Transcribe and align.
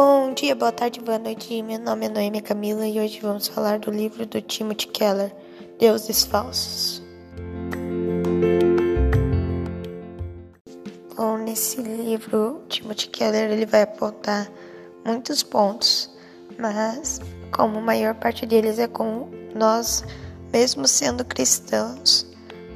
Bom 0.00 0.32
dia, 0.32 0.54
boa 0.54 0.70
tarde, 0.70 1.00
boa 1.00 1.18
noite. 1.18 1.60
Meu 1.60 1.76
nome 1.76 2.06
é 2.06 2.08
Noemi 2.08 2.40
Camila 2.40 2.86
e 2.86 3.00
hoje 3.00 3.18
vamos 3.20 3.48
falar 3.48 3.80
do 3.80 3.90
livro 3.90 4.24
do 4.24 4.40
Timothy 4.40 4.86
Keller, 4.86 5.34
Deuses 5.76 6.22
Falsos. 6.22 7.02
Bom, 11.16 11.38
nesse 11.38 11.82
livro, 11.82 12.62
Timothy 12.68 13.08
Keller 13.08 13.50
ele 13.50 13.66
vai 13.66 13.82
apontar 13.82 14.48
muitos 15.04 15.42
pontos, 15.42 16.08
mas 16.56 17.20
como 17.50 17.78
a 17.78 17.82
maior 17.82 18.14
parte 18.14 18.46
deles 18.46 18.78
é 18.78 18.86
com 18.86 19.28
nós, 19.52 20.04
mesmo 20.52 20.86
sendo 20.86 21.24
cristãos, 21.24 22.24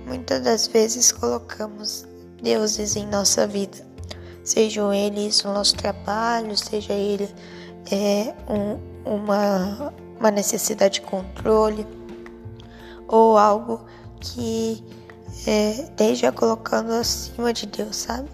muitas 0.09 0.41
das 0.41 0.67
vezes 0.67 1.13
colocamos 1.13 2.05
deuses 2.43 2.97
em 2.97 3.07
nossa 3.07 3.47
vida 3.47 3.92
sejam 4.45 4.93
eles 4.93 5.45
o 5.45 5.53
nosso 5.53 5.77
trabalho, 5.77 6.57
seja 6.57 6.93
ele 6.93 7.29
é, 7.91 8.35
um, 8.49 8.79
uma, 9.05 9.93
uma 10.19 10.31
necessidade 10.31 10.95
de 10.95 11.03
controle 11.03 11.87
ou 13.09 13.37
algo 13.37 13.81
que 14.21 14.83
é, 15.47 15.71
esteja 15.71 16.33
colocando 16.33 16.93
acima 16.93 17.53
de 17.53 17.67
Deus, 17.67 17.97
sabe? 17.97 18.29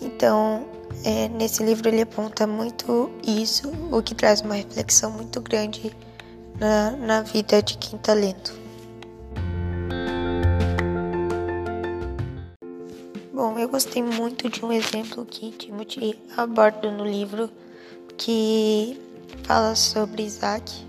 Então, 0.00 0.64
é, 1.04 1.28
nesse 1.28 1.62
livro 1.62 1.88
ele 1.88 2.02
aponta 2.02 2.46
muito 2.46 3.10
isso, 3.26 3.70
o 3.92 4.02
que 4.02 4.14
traz 4.14 4.40
uma 4.40 4.54
reflexão 4.54 5.10
muito 5.10 5.40
grande 5.40 5.94
na, 6.58 6.92
na 6.92 7.22
vida 7.22 7.62
de 7.62 7.76
quem 7.78 7.98
está 7.98 8.14
lendo. 8.14 8.67
Bom, 13.38 13.56
eu 13.56 13.68
gostei 13.68 14.02
muito 14.02 14.48
de 14.48 14.64
um 14.64 14.72
exemplo 14.72 15.24
que 15.24 15.52
Timothy 15.52 16.18
aborda 16.36 16.90
no 16.90 17.04
livro 17.04 17.48
que 18.16 19.00
fala 19.44 19.76
sobre 19.76 20.24
Isaac. 20.24 20.84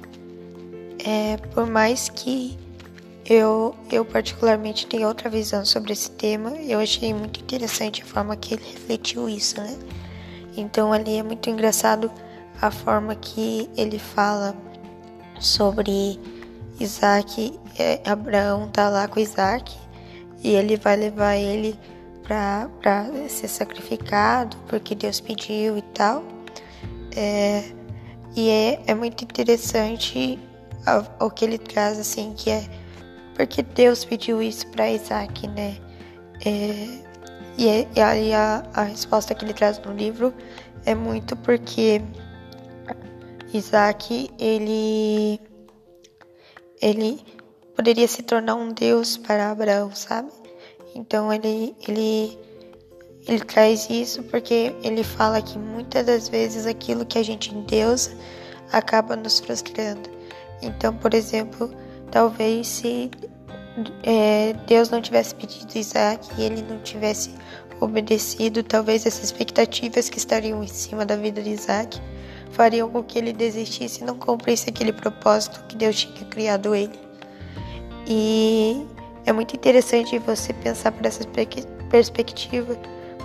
É, 1.06 1.38
por 1.54 1.68
mais 1.68 2.10
que 2.10 2.58
eu, 3.24 3.76
eu 3.92 4.04
particularmente 4.04 4.88
tenha 4.88 5.08
outra 5.08 5.30
visão 5.30 5.64
sobre 5.64 5.94
esse 5.94 6.10
tema, 6.10 6.50
eu 6.62 6.80
achei 6.80 7.14
muito 7.14 7.40
interessante 7.40 8.02
a 8.02 8.06
forma 8.08 8.36
que 8.36 8.56
ele 8.56 8.64
refletiu 8.64 9.30
isso, 9.30 9.62
né? 9.62 9.78
Então 10.58 10.92
ali 10.92 11.18
é 11.18 11.24
muito 11.24 11.48
engraçado 11.52 12.12
a 12.60 12.72
forma 12.72 13.14
que 13.14 13.70
ele 13.78 14.00
fala 14.00 14.56
sobre 15.40 16.20
Isaac, 16.80 17.54
é, 17.78 18.02
Abraão 18.10 18.68
tá 18.70 18.90
lá 18.90 19.08
com 19.08 19.20
Isaac 19.20 19.72
e 20.44 20.50
ele 20.50 20.78
vai 20.78 20.96
levar 20.96 21.36
ele 21.36 21.78
para 22.30 23.10
ser 23.28 23.48
sacrificado, 23.48 24.56
porque 24.68 24.94
Deus 24.94 25.20
pediu 25.20 25.78
e 25.78 25.82
tal. 25.82 26.24
É, 27.16 27.64
e 28.36 28.50
é, 28.50 28.82
é 28.86 28.94
muito 28.94 29.24
interessante 29.24 30.38
o, 31.20 31.30
que 31.32 31.44
ele 31.44 31.58
traz, 31.58 31.98
assim, 31.98 32.34
que 32.38 32.52
é 32.52 32.64
porque 33.36 33.64
Deus 33.64 34.06
pediu 34.06 34.42
isso 34.42 34.68
para 34.68 34.92
Isaac, 34.92 35.48
né? 35.48 35.78
É, 36.46 37.10
e, 37.58 37.68
é, 37.68 37.88
e 37.96 38.02
aí 38.02 38.34
a, 38.34 38.64
a 38.74 38.84
resposta 38.84 39.34
que 39.34 39.44
ele 39.44 39.54
traz 39.54 39.80
no 39.80 39.94
livro 39.94 40.34
é 40.86 40.94
muito 40.94 41.36
porque 41.38 42.02
Isaac, 43.54 44.30
ele, 44.38 45.42
ele 46.82 47.22
poderia 47.76 48.08
se 48.08 48.22
tornar 48.22 48.56
um 48.56 48.72
Deus 48.72 49.18
para 49.18 49.50
Abraão, 49.50 49.92
sabe? 49.96 50.39
Então 50.96 51.32
ele, 51.32 51.76
ele, 51.88 52.38
ele 53.28 53.40
traz 53.42 53.90
isso 53.90 54.24
porque 54.24 54.74
ele 54.84 55.04
fala 55.04 55.42
que 55.42 55.58
muitas 55.58 56.06
das 56.06 56.30
vezes 56.30 56.66
aquilo 56.66 57.06
que 57.06 57.18
a 57.18 57.24
gente 57.24 57.54
endeusa 57.54 58.12
acaba 58.72 59.16
nos 59.16 59.40
frustrando. 59.40 60.10
Então, 60.62 60.94
por 60.96 61.14
exemplo, 61.14 61.74
talvez 62.12 62.68
se 62.68 63.10
é, 64.04 64.54
Deus 64.68 64.90
não 64.90 65.02
tivesse 65.02 65.34
pedido 65.36 65.78
Isaac 65.78 66.28
e 66.38 66.44
ele 66.44 66.62
não 66.64 66.80
tivesse 66.80 67.34
obedecido, 67.80 68.62
talvez 68.62 69.06
essas 69.06 69.26
expectativas 69.26 70.10
que 70.10 70.18
estariam 70.18 70.62
em 70.64 70.68
cima 70.68 71.06
da 71.06 71.16
vida 71.16 71.42
de 71.42 71.52
Isaac 71.52 72.00
fariam 72.52 72.90
com 72.90 73.04
que 73.04 73.18
ele 73.18 73.32
desistisse 73.32 74.02
e 74.02 74.06
não 74.06 74.18
cumprisse 74.18 74.70
aquele 74.70 74.92
propósito 74.92 75.64
que 75.68 75.76
Deus 75.76 75.96
tinha 75.96 76.26
criado 76.26 76.76
ele. 76.76 77.00
E 78.08 78.86
é 79.26 79.34
muito 79.34 79.56
interessante 79.56 80.18
você 80.20 80.54
pensar 80.54 80.92
por 80.92 81.06
essa 81.06 81.24
perspectiva, 81.90 82.76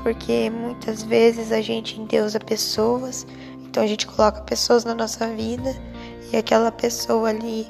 porque 0.03 0.51
muitas 0.51 1.03
vezes 1.03 1.53
a 1.53 1.61
gente 1.61 2.01
endeusa 2.01 2.39
pessoas, 2.39 3.27
então 3.65 3.83
a 3.83 3.87
gente 3.87 4.07
coloca 4.07 4.43
pessoas 4.43 4.85
na 4.85 4.95
nossa 4.95 5.27
vida 5.29 5.75
e 6.33 6.37
aquela 6.37 6.71
pessoa 6.71 7.31
ali, 7.31 7.67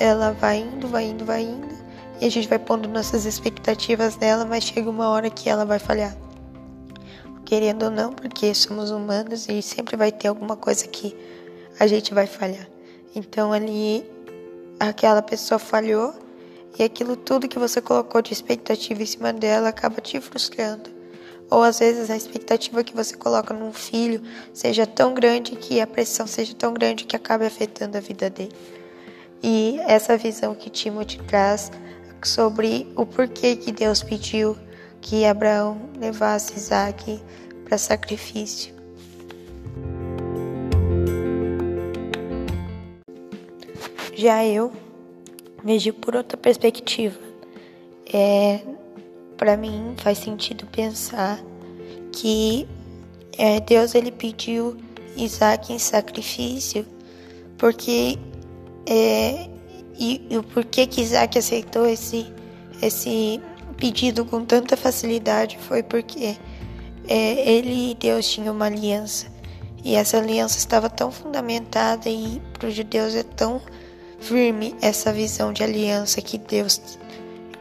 ela 0.00 0.32
vai 0.32 0.58
indo, 0.58 0.88
vai 0.88 1.04
indo, 1.04 1.24
vai 1.24 1.42
indo, 1.42 1.74
e 2.20 2.26
a 2.26 2.30
gente 2.30 2.48
vai 2.48 2.58
pondo 2.58 2.88
nossas 2.88 3.24
expectativas 3.24 4.16
nela, 4.16 4.44
mas 4.44 4.64
chega 4.64 4.88
uma 4.88 5.08
hora 5.10 5.30
que 5.30 5.48
ela 5.48 5.64
vai 5.64 5.78
falhar. 5.78 6.16
Querendo 7.44 7.84
ou 7.84 7.90
não, 7.90 8.12
porque 8.12 8.52
somos 8.54 8.90
humanos 8.90 9.48
e 9.48 9.62
sempre 9.62 9.96
vai 9.96 10.10
ter 10.10 10.28
alguma 10.28 10.56
coisa 10.56 10.88
que 10.88 11.16
a 11.78 11.86
gente 11.86 12.12
vai 12.12 12.26
falhar. 12.26 12.66
Então 13.14 13.52
ali 13.52 14.04
aquela 14.80 15.22
pessoa 15.22 15.58
falhou 15.58 16.25
e 16.78 16.82
aquilo 16.82 17.16
tudo 17.16 17.48
que 17.48 17.58
você 17.58 17.80
colocou 17.80 18.20
de 18.20 18.32
expectativa 18.32 19.02
em 19.02 19.06
cima 19.06 19.32
dela 19.32 19.68
acaba 19.68 20.00
te 20.00 20.20
frustrando. 20.20 20.90
Ou 21.50 21.62
às 21.62 21.78
vezes 21.78 22.10
a 22.10 22.16
expectativa 22.16 22.82
que 22.82 22.94
você 22.94 23.16
coloca 23.16 23.54
num 23.54 23.72
filho 23.72 24.20
seja 24.52 24.86
tão 24.86 25.14
grande 25.14 25.56
que 25.56 25.80
a 25.80 25.86
pressão 25.86 26.26
seja 26.26 26.54
tão 26.54 26.74
grande 26.74 27.04
que 27.04 27.14
acabe 27.14 27.46
afetando 27.46 27.96
a 27.96 28.00
vida 28.00 28.28
dele. 28.28 28.52
E 29.42 29.78
essa 29.86 30.16
visão 30.16 30.54
que 30.54 30.68
Timothy 30.68 31.18
traz 31.22 31.70
sobre 32.22 32.92
o 32.96 33.06
porquê 33.06 33.54
que 33.54 33.70
Deus 33.70 34.02
pediu 34.02 34.56
que 35.00 35.24
Abraão 35.24 35.80
levasse 35.98 36.56
Isaac 36.56 37.22
para 37.64 37.78
sacrifício. 37.78 38.74
Já 44.14 44.44
eu 44.44 44.72
vejo 45.66 45.92
por 45.92 46.14
outra 46.14 46.36
perspectiva. 46.36 47.18
É, 48.12 48.60
para 49.36 49.56
mim 49.56 49.94
faz 49.98 50.18
sentido 50.18 50.64
pensar 50.66 51.40
que 52.12 52.68
é, 53.36 53.58
Deus 53.58 53.94
ele 53.96 54.12
pediu 54.12 54.76
Isaac 55.16 55.72
em 55.72 55.78
sacrifício 55.78 56.86
porque 57.58 58.16
é, 58.88 59.50
e, 59.98 60.24
e 60.30 60.38
o 60.38 60.42
porquê 60.44 60.86
que 60.86 61.02
Isaac 61.02 61.36
aceitou 61.36 61.84
esse 61.84 62.32
esse 62.80 63.40
pedido 63.76 64.24
com 64.24 64.44
tanta 64.44 64.76
facilidade 64.76 65.58
foi 65.58 65.82
porque 65.82 66.36
é, 67.08 67.50
ele 67.50 67.90
e 67.90 67.94
Deus 67.94 68.30
tinham 68.30 68.54
uma 68.54 68.66
aliança 68.66 69.26
e 69.84 69.96
essa 69.96 70.18
aliança 70.18 70.58
estava 70.58 70.88
tão 70.88 71.10
fundamentada 71.10 72.08
e 72.08 72.40
para 72.52 72.68
os 72.68 72.74
judeus 72.74 73.14
é 73.14 73.24
tão 73.24 73.60
firme 74.18 74.74
essa 74.80 75.12
visão 75.12 75.52
de 75.52 75.62
aliança 75.62 76.20
que 76.20 76.38
Deus 76.38 76.98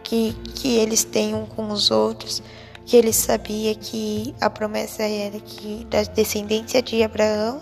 que, 0.06 0.34
que 0.54 0.78
eles 0.78 1.04
têm 1.04 1.34
um 1.34 1.46
com 1.46 1.70
os 1.72 1.90
outros, 1.90 2.42
que 2.86 2.96
ele 2.96 3.12
sabia 3.12 3.74
que 3.74 4.34
a 4.40 4.50
promessa 4.50 5.04
era 5.04 5.40
que 5.40 5.86
da 5.90 6.04
descendência 6.04 6.82
de 6.82 7.02
Abraão 7.04 7.60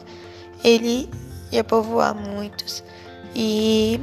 ele 0.64 1.10
ia 1.52 1.64
povoar 1.64 2.14
muitos. 2.14 2.84
E 3.34 4.00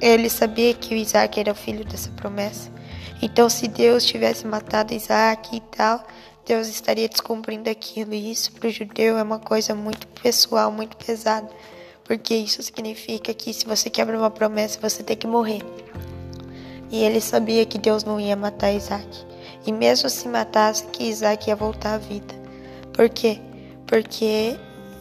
ele 0.00 0.28
sabia 0.30 0.72
que 0.74 0.94
Isaac 0.94 1.38
era 1.38 1.52
o 1.52 1.54
filho 1.54 1.84
dessa 1.84 2.10
promessa. 2.10 2.70
Então, 3.20 3.48
se 3.48 3.68
Deus 3.68 4.04
tivesse 4.04 4.46
matado 4.46 4.94
Isaac 4.94 5.54
e 5.54 5.60
tal, 5.60 6.04
Deus 6.44 6.66
estaria 6.66 7.08
descumprindo 7.08 7.70
aquilo. 7.70 8.14
E 8.14 8.32
isso 8.32 8.50
para 8.52 8.68
o 8.68 8.70
judeu 8.70 9.18
é 9.18 9.22
uma 9.22 9.38
coisa 9.38 9.74
muito 9.74 10.06
pessoal, 10.08 10.72
muito 10.72 10.96
pesada 10.96 11.48
porque 12.04 12.34
isso 12.34 12.62
significa 12.62 13.32
que 13.32 13.52
se 13.52 13.64
você 13.64 13.88
quebra 13.88 14.18
uma 14.18 14.30
promessa, 14.30 14.78
você 14.80 15.02
tem 15.02 15.16
que 15.16 15.26
morrer. 15.26 15.62
E 16.90 17.02
ele 17.02 17.20
sabia 17.20 17.64
que 17.64 17.78
Deus 17.78 18.04
não 18.04 18.20
ia 18.20 18.36
matar 18.36 18.72
Isaac. 18.72 19.06
E 19.66 19.72
mesmo 19.72 20.10
se 20.10 20.28
matasse, 20.28 20.84
que 20.86 21.04
Isaac 21.04 21.48
ia 21.48 21.56
voltar 21.56 21.94
à 21.94 21.98
vida. 21.98 22.34
Por 22.92 23.08
quê? 23.08 23.40
Porque 23.86 24.56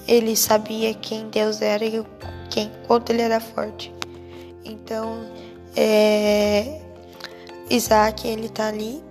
ele 0.07 0.35
sabia 0.35 0.93
quem 0.93 1.29
Deus 1.29 1.61
era 1.61 1.83
e 1.83 2.03
quem, 2.49 2.71
quanto 2.87 3.09
ele 3.09 3.23
era 3.23 3.39
forte. 3.39 3.93
Então, 4.63 5.25
é, 5.75 6.81
Isaac, 7.69 8.27
ele 8.27 8.47
tá 8.47 8.67
ali. 8.67 9.03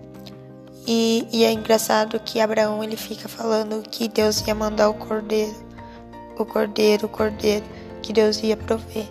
E, 0.86 1.26
e 1.31 1.44
é 1.44 1.52
engraçado 1.52 2.19
que 2.20 2.40
Abraão, 2.40 2.82
ele 2.82 2.96
fica 2.96 3.28
falando 3.28 3.82
que 3.88 4.08
Deus 4.08 4.40
ia 4.46 4.54
mandar 4.54 4.88
o 4.88 4.94
cordeiro. 4.94 5.54
O 6.38 6.44
cordeiro, 6.46 7.06
o 7.06 7.08
cordeiro 7.08 7.64
que 8.00 8.12
Deus 8.12 8.43
ia 8.43 8.56
prover. 8.56 9.06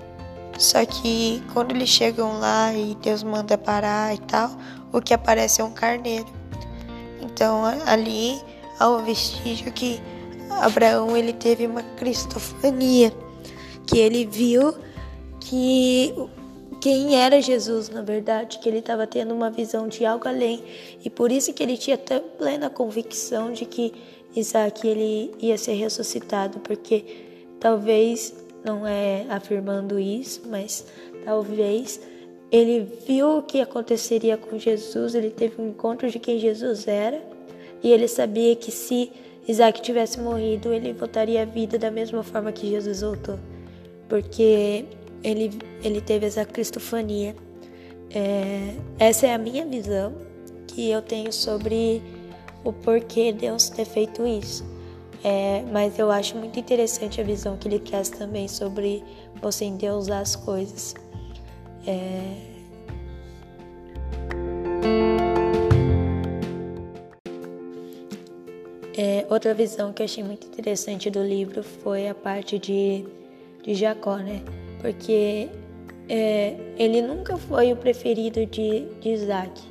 Só 0.57 0.85
que 0.85 1.41
quando 1.53 1.71
eles 1.71 1.89
chegam 1.89 2.39
lá 2.39 2.73
e 2.73 2.95
Deus 3.01 3.23
manda 3.23 3.57
parar 3.57 4.13
e 4.13 4.17
tal, 4.19 4.51
o 4.91 4.99
que 5.01 5.13
aparece 5.13 5.61
é 5.61 5.63
um 5.63 5.71
carneiro. 5.71 6.27
Então 7.21 7.63
ali 7.85 8.39
há 8.77 8.89
um 8.89 9.03
vestígio 9.05 9.71
que 9.71 10.01
Abraão 10.49 11.15
ele 11.15 11.31
teve 11.31 11.65
uma 11.65 11.83
cristofania, 11.83 13.13
que 13.87 13.97
ele 13.97 14.25
viu 14.25 14.73
que 15.39 16.13
quem 16.81 17.15
era 17.15 17.41
Jesus, 17.41 17.89
na 17.89 18.01
verdade, 18.01 18.59
que 18.59 18.67
ele 18.67 18.79
estava 18.79 19.05
tendo 19.05 19.33
uma 19.33 19.49
visão 19.49 19.87
de 19.87 20.05
algo 20.05 20.27
além 20.27 20.63
e 21.03 21.09
por 21.09 21.31
isso 21.31 21.53
que 21.53 21.63
ele 21.63 21.77
tinha 21.77 21.97
plena 22.37 22.69
convicção 22.69 23.51
de 23.51 23.65
que 23.65 23.93
Isaac 24.35 24.87
ele 24.87 25.33
ia 25.39 25.57
ser 25.57 25.73
ressuscitado, 25.73 26.59
porque 26.59 27.03
talvez 27.59 28.33
não 28.63 28.85
é 28.85 29.25
afirmando 29.29 29.99
isso, 29.99 30.41
mas 30.47 30.85
talvez 31.23 32.01
ele 32.51 32.87
viu 33.07 33.37
o 33.37 33.43
que 33.43 33.61
aconteceria 33.61 34.37
com 34.37 34.57
Jesus, 34.57 35.13
ele 35.15 35.29
teve 35.29 35.61
um 35.61 35.69
encontro 35.69 36.09
de 36.09 36.19
quem 36.19 36.39
Jesus 36.39 36.87
era 36.87 37.21
e 37.83 37.91
ele 37.91 38.07
sabia 38.07 38.55
que 38.55 38.71
se 38.71 39.11
Isaac 39.47 39.81
tivesse 39.81 40.19
morrido, 40.19 40.73
ele 40.73 40.93
voltaria 40.93 41.41
à 41.41 41.45
vida 41.45 41.77
da 41.77 41.89
mesma 41.89 42.23
forma 42.23 42.51
que 42.51 42.69
Jesus 42.69 43.01
voltou, 43.01 43.39
porque 44.07 44.85
ele, 45.23 45.51
ele 45.83 46.01
teve 46.01 46.25
essa 46.25 46.45
cristofania. 46.45 47.35
É, 48.11 48.75
essa 48.97 49.27
é 49.27 49.33
a 49.33 49.37
minha 49.37 49.65
visão 49.65 50.13
que 50.67 50.89
eu 50.89 51.01
tenho 51.01 51.31
sobre 51.31 52.01
o 52.63 52.73
porquê 52.73 53.31
Deus 53.31 53.69
ter 53.69 53.85
feito 53.85 54.25
isso. 54.25 54.65
É, 55.23 55.63
mas 55.71 55.99
eu 55.99 56.09
acho 56.09 56.37
muito 56.37 56.59
interessante 56.59 57.19
a 57.19 57.23
visão 57.23 57.57
que 57.57 57.67
ele 57.67 57.79
quer 57.79 58.05
também 58.07 58.47
sobre 58.47 59.03
você 59.41 59.65
endeusar 59.65 60.21
as 60.21 60.35
coisas. 60.35 60.95
É... 61.85 62.49
É, 68.97 69.25
outra 69.29 69.53
visão 69.53 69.93
que 69.93 70.01
eu 70.01 70.05
achei 70.05 70.23
muito 70.23 70.45
interessante 70.47 71.09
do 71.09 71.23
livro 71.23 71.63
foi 71.63 72.09
a 72.09 72.15
parte 72.15 72.59
de, 72.59 73.05
de 73.63 73.73
Jacó, 73.73 74.17
né? 74.17 74.41
porque 74.81 75.49
é, 76.07 76.55
ele 76.77 77.01
nunca 77.01 77.37
foi 77.37 77.71
o 77.71 77.75
preferido 77.75 78.45
de, 78.45 78.85
de 78.99 79.09
Isaac, 79.09 79.61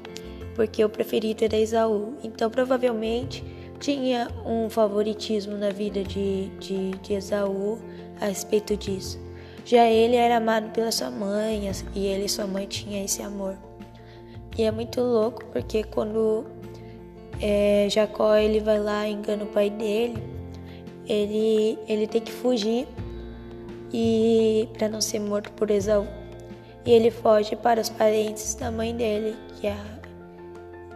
porque 0.55 0.85
o 0.85 0.89
preferido 0.89 1.45
era 1.45 1.57
Esaú. 1.57 2.15
Então, 2.23 2.51
provavelmente, 2.51 3.43
tinha 3.79 4.29
um 4.45 4.69
favoritismo 4.69 5.57
na 5.57 5.71
vida 5.71 6.03
de, 6.03 6.49
de, 6.59 6.91
de 6.91 7.15
Esaú 7.15 7.79
a 8.21 8.27
respeito 8.27 8.77
disso. 8.77 9.19
Já 9.65 9.87
ele 9.87 10.17
era 10.17 10.37
amado 10.37 10.71
pela 10.71 10.91
sua 10.91 11.11
mãe 11.11 11.71
e 11.95 12.07
ele 12.07 12.25
e 12.25 12.29
sua 12.29 12.47
mãe 12.47 12.67
tinham 12.67 13.05
esse 13.05 13.23
amor. 13.23 13.57
E 14.57 14.65
é 14.65 14.71
muito 14.71 15.01
louco 15.01 15.45
porque 15.53 15.85
quando 15.85 16.47
é, 17.41 17.87
Jacó 17.91 18.35
ele 18.35 18.61
vai 18.61 18.79
lá 18.79 19.07
e 19.07 19.13
engana 19.13 19.45
o 19.45 19.47
pai 19.47 19.71
dele, 19.71 20.23
ele, 21.07 21.79
ele 21.87 22.07
tem 22.07 22.21
que 22.21 22.33
fugir 22.33 22.89
e 23.93 24.69
para 24.77 24.89
não 24.89 25.01
ser 25.01 25.21
morto 25.21 25.53
por 25.53 25.71
Esaú. 25.71 26.07
E 26.85 26.91
ele 26.91 27.11
foge 27.11 27.55
para 27.55 27.81
os 27.81 27.91
parentes 27.91 28.55
da 28.55 28.71
mãe 28.71 28.97
dele, 28.97 29.37
que 29.61 29.67
é 29.67 29.77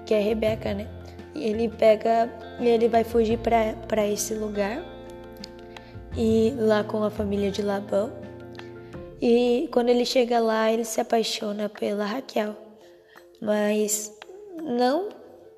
que 0.06 0.14
é 0.14 0.20
Rebeca, 0.20 0.75
né? 0.75 0.88
E 1.34 1.44
ele 1.44 1.69
pega, 1.69 2.31
ele 2.61 2.88
vai 2.88 3.05
fugir 3.05 3.38
para 3.38 4.06
esse 4.06 4.34
lugar 4.34 4.84
e 6.17 6.55
lá 6.58 6.84
com 6.84 7.02
a 7.02 7.11
família 7.11 7.50
de 7.50 7.62
Labão. 7.62 8.12
E 9.20 9.69
quando 9.73 9.88
ele 9.88 10.05
chega 10.05 10.40
lá, 10.40 10.70
ele 10.70 10.84
se 10.84 11.00
apaixona 11.00 11.69
pela 11.69 12.05
Raquel, 12.05 12.56
mas 13.40 14.12
não 14.62 15.08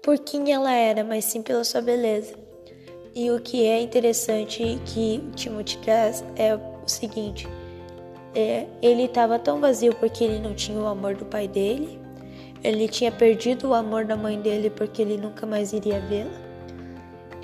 por 0.02 0.18
quem 0.18 0.52
ela 0.52 0.72
era, 0.72 1.02
mas 1.02 1.24
sim 1.24 1.42
pela 1.42 1.64
sua 1.64 1.80
beleza. 1.80 2.34
E 3.14 3.30
o 3.30 3.40
que 3.40 3.66
é 3.66 3.80
interessante 3.80 4.78
que 4.84 5.22
Timothy 5.34 5.78
traz 5.78 6.24
é 6.36 6.54
o 6.54 6.60
seguinte: 6.86 7.48
é, 8.34 8.66
ele 8.82 9.04
estava 9.04 9.38
tão 9.38 9.60
vazio 9.60 9.94
porque 9.94 10.24
ele 10.24 10.40
não 10.40 10.54
tinha 10.54 10.78
o 10.78 10.86
amor 10.86 11.14
do 11.14 11.24
pai 11.24 11.48
dele, 11.48 11.98
ele 12.64 12.88
tinha 12.88 13.12
perdido 13.12 13.68
o 13.68 13.74
amor 13.74 14.06
da 14.06 14.16
mãe 14.16 14.40
dele 14.40 14.70
porque 14.70 15.02
ele 15.02 15.18
nunca 15.18 15.46
mais 15.46 15.74
iria 15.74 16.00
vê-la. 16.00 16.30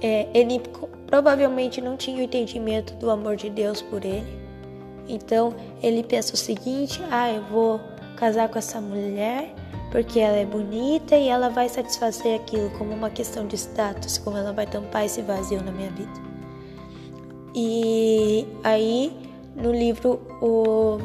É, 0.03 0.27
ele 0.33 0.61
provavelmente 1.07 1.79
não 1.83 1.95
tinha 1.95 2.17
o 2.17 2.23
entendimento 2.23 2.95
do 2.95 3.11
amor 3.11 3.37
de 3.37 3.51
Deus 3.51 3.83
por 3.83 4.03
ele. 4.03 4.41
Então 5.07 5.55
ele 5.83 6.03
pensa 6.03 6.33
o 6.33 6.39
seguinte: 6.39 7.03
ah, 7.11 7.31
eu 7.31 7.43
vou 7.45 7.79
casar 8.17 8.49
com 8.49 8.59
essa 8.59 8.81
mulher 8.81 9.55
porque 9.93 10.21
ela 10.21 10.37
é 10.37 10.47
bonita 10.47 11.17
e 11.17 11.29
ela 11.29 11.51
vai 11.51 11.69
satisfazer 11.69 12.37
aquilo 12.37 12.71
como 12.79 12.95
uma 12.95 13.11
questão 13.11 13.47
de 13.47 13.57
status, 13.57 14.19
como 14.19 14.37
ela 14.37 14.53
vai 14.53 14.65
tampar 14.65 15.05
esse 15.05 15.21
vazio 15.21 15.63
na 15.63 15.73
minha 15.73 15.91
vida. 15.91 16.31
E 17.55 18.47
aí 18.63 19.13
no 19.57 19.73
livro 19.73 20.21
o, 20.41 20.99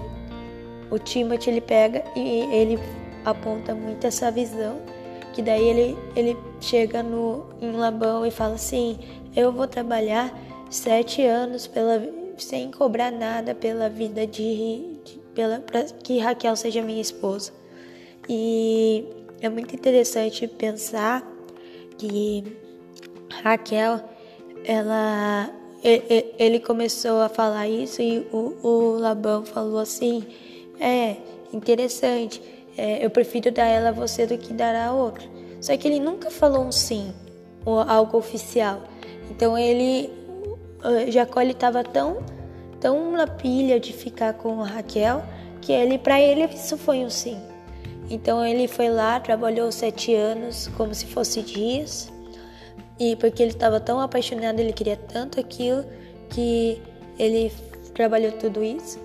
o 0.92 1.00
Timothy 1.00 1.50
ele 1.50 1.62
pega 1.62 2.04
e 2.16 2.42
ele 2.54 2.80
aponta 3.26 3.74
muito 3.74 4.06
essa 4.06 4.32
visão 4.32 4.80
que 5.34 5.42
daí 5.42 5.68
ele, 5.68 5.98
ele 6.16 6.38
chega 6.62 7.04
no, 7.04 7.46
em 7.62 7.72
Labão 7.72 8.26
e 8.26 8.32
fala 8.32 8.56
assim 8.56 8.98
eu 9.36 9.52
vou 9.52 9.68
trabalhar 9.68 10.34
sete 10.70 11.22
anos 11.24 11.68
pela, 11.68 12.02
sem 12.38 12.72
cobrar 12.72 13.12
nada 13.12 13.54
pela 13.54 13.90
vida 13.90 14.26
de, 14.26 14.98
de 15.04 15.20
pela 15.34 15.60
que 16.02 16.18
Raquel 16.18 16.56
seja 16.56 16.82
minha 16.82 17.02
esposa. 17.02 17.52
E 18.30 19.06
é 19.42 19.50
muito 19.50 19.76
interessante 19.76 20.48
pensar 20.48 21.22
que 21.98 22.44
Raquel 23.44 24.00
ela 24.64 25.54
ele 25.84 26.60
começou 26.60 27.22
a 27.22 27.30
falar 27.30 27.68
isso 27.68 28.02
e 28.02 28.26
o, 28.32 28.56
o 28.64 28.98
Labão 28.98 29.46
falou 29.46 29.80
assim: 29.80 30.24
É, 30.80 31.18
interessante, 31.54 32.42
é, 32.78 33.06
eu 33.06 33.10
prefiro 33.10 33.52
dar 33.52 33.66
ela 33.66 33.90
a 33.90 33.92
você 33.92 34.26
do 34.26 34.38
que 34.38 34.54
dar 34.54 34.76
a 34.76 34.94
outra. 34.94 35.26
Só 35.62 35.76
que 35.76 35.88
ele 35.88 36.00
nunca 36.00 36.30
falou 36.30 36.64
um 36.64 36.72
sim, 36.72 37.14
ou 37.66 37.80
algo 37.80 38.18
oficial. 38.18 38.84
Então 39.30 39.58
ele, 39.58 40.10
Jacó, 41.10 41.42
ele 41.42 41.52
estava 41.52 41.84
tão, 41.84 42.18
tão 42.80 43.12
na 43.12 43.28
pilha 43.28 43.80
de 43.80 43.94
ficar 43.94 44.34
com 44.34 44.62
Raquel 44.62 45.24
que 45.62 45.72
ele, 45.72 45.98
para 45.98 46.22
ele, 46.22 46.44
isso 46.46 46.78
foi 46.78 47.04
um 47.04 47.10
sim. 47.10 47.40
Então 48.10 48.46
ele 48.46 48.68
foi 48.68 48.90
lá, 48.90 49.20
trabalhou 49.20 49.72
sete 49.72 50.14
anos 50.14 50.70
como 50.78 50.94
se 50.94 51.08
fosse 51.08 51.42
dias 51.42 52.14
e 53.00 53.16
porque 53.16 53.42
ele 53.42 53.52
estava 53.52 53.80
tão 53.80 54.00
apaixonado, 54.00 54.60
ele 54.60 54.72
queria 54.72 54.96
tanto 54.96 55.40
aquilo 55.40 55.84
que 56.30 56.82
ele 57.18 57.52
trabalhou 57.94 58.32
tudo 58.34 58.64
isso. 58.64 59.00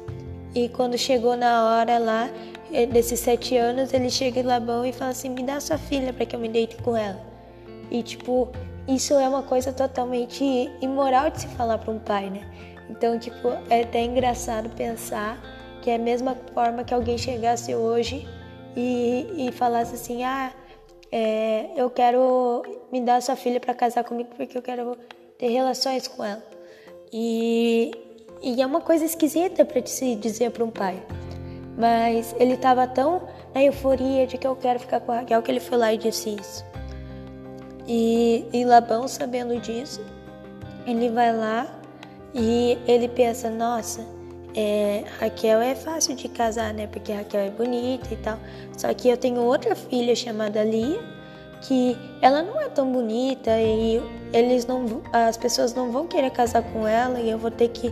E 0.54 0.68
quando 0.68 0.98
chegou 0.98 1.36
na 1.36 1.64
hora 1.64 1.98
lá, 1.98 2.28
eh, 2.28 2.59
desses 2.86 3.20
sete 3.20 3.56
anos, 3.56 3.92
ele 3.92 4.10
chega 4.10 4.40
em 4.40 4.44
Labão 4.44 4.84
e 4.84 4.92
fala 4.92 5.10
assim: 5.10 5.28
Me 5.30 5.42
dá 5.42 5.60
sua 5.60 5.78
filha 5.78 6.12
para 6.12 6.24
que 6.24 6.34
eu 6.34 6.40
me 6.40 6.48
deite 6.48 6.76
com 6.76 6.96
ela. 6.96 7.20
E 7.90 8.02
tipo, 8.02 8.48
isso 8.86 9.14
é 9.14 9.28
uma 9.28 9.42
coisa 9.42 9.72
totalmente 9.72 10.44
imoral 10.80 11.30
de 11.30 11.42
se 11.42 11.46
falar 11.48 11.78
para 11.78 11.92
um 11.92 11.98
pai, 11.98 12.30
né? 12.30 12.48
Então, 12.88 13.18
tipo, 13.18 13.48
é 13.68 13.82
até 13.82 14.02
engraçado 14.02 14.68
pensar 14.70 15.40
que 15.82 15.90
é 15.90 15.94
a 15.94 15.98
mesma 15.98 16.36
forma 16.52 16.84
que 16.84 16.92
alguém 16.92 17.16
chegasse 17.16 17.74
hoje 17.74 18.28
e, 18.76 19.48
e 19.48 19.52
falasse 19.52 19.94
assim: 19.94 20.22
Ah, 20.24 20.52
é, 21.10 21.70
eu 21.76 21.90
quero 21.90 22.62
me 22.92 23.00
dar 23.00 23.20
sua 23.22 23.36
filha 23.36 23.60
para 23.60 23.74
casar 23.74 24.04
comigo 24.04 24.30
porque 24.36 24.56
eu 24.56 24.62
quero 24.62 24.96
ter 25.38 25.48
relações 25.48 26.06
com 26.06 26.24
ela. 26.24 26.42
E, 27.12 27.90
e 28.42 28.62
é 28.62 28.66
uma 28.66 28.80
coisa 28.80 29.04
esquisita 29.04 29.64
para 29.64 29.84
se 29.86 30.14
dizer 30.14 30.50
para 30.50 30.64
um 30.64 30.70
pai. 30.70 31.02
Mas 31.80 32.36
ele 32.38 32.54
estava 32.54 32.86
tão 32.86 33.22
na 33.54 33.62
euforia 33.62 34.26
de 34.26 34.36
que 34.36 34.46
eu 34.46 34.54
quero 34.54 34.78
ficar 34.78 35.00
com 35.00 35.12
Raquel 35.12 35.40
que 35.40 35.50
ele 35.50 35.60
foi 35.60 35.78
lá 35.78 35.94
e 35.94 35.96
disse 35.96 36.36
isso. 36.38 36.62
E, 37.88 38.44
e 38.52 38.64
Labão, 38.66 39.08
sabendo 39.08 39.58
disso, 39.58 40.04
ele 40.86 41.08
vai 41.08 41.34
lá 41.34 41.66
e 42.34 42.78
ele 42.86 43.08
pensa: 43.08 43.48
nossa, 43.48 44.04
é, 44.54 45.04
Raquel 45.18 45.62
é 45.62 45.74
fácil 45.74 46.14
de 46.14 46.28
casar, 46.28 46.74
né? 46.74 46.86
Porque 46.86 47.12
Raquel 47.12 47.40
é 47.40 47.50
bonita 47.50 48.12
e 48.12 48.16
tal. 48.18 48.38
Só 48.76 48.92
que 48.92 49.08
eu 49.08 49.16
tenho 49.16 49.40
outra 49.40 49.74
filha 49.74 50.14
chamada 50.14 50.62
Lia, 50.62 51.00
que 51.62 51.96
ela 52.20 52.42
não 52.42 52.60
é 52.60 52.68
tão 52.68 52.92
bonita 52.92 53.58
e 53.58 54.02
eles 54.34 54.66
não, 54.66 55.00
as 55.12 55.38
pessoas 55.38 55.72
não 55.72 55.90
vão 55.90 56.06
querer 56.06 56.30
casar 56.30 56.62
com 56.62 56.86
ela 56.86 57.18
e 57.18 57.30
eu 57.30 57.38
vou 57.38 57.50
ter 57.50 57.68
que, 57.68 57.90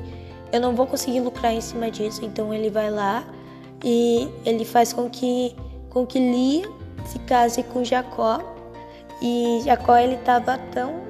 eu 0.52 0.60
não 0.60 0.74
vou 0.74 0.86
conseguir 0.86 1.20
lucrar 1.20 1.54
em 1.54 1.60
cima 1.62 1.90
disso. 1.90 2.22
Então 2.22 2.52
ele 2.52 2.68
vai 2.68 2.90
lá 2.90 3.24
e 3.84 4.28
ele 4.44 4.64
faz 4.64 4.92
com 4.92 5.08
que, 5.08 5.54
com 5.90 6.06
que 6.06 6.18
Lia 6.18 6.68
se 7.06 7.18
case 7.20 7.62
com 7.62 7.84
Jacó. 7.84 8.40
E 9.20 9.60
Jacó 9.64 9.96
ele 9.96 10.14
estava 10.14 10.58
tão 10.72 11.02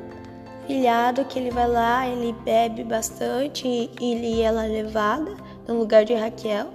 pilhado 0.67 1.25
que 1.25 1.39
ele 1.39 1.51
vai 1.51 1.69
lá, 1.69 2.07
ele 2.07 2.33
bebe 2.45 2.85
bastante 2.85 3.67
e, 3.67 3.91
e 4.01 4.43
ela 4.43 4.67
é 4.67 4.69
levada 4.69 5.35
no 5.67 5.79
lugar 5.79 6.05
de 6.05 6.15
Raquel 6.15 6.69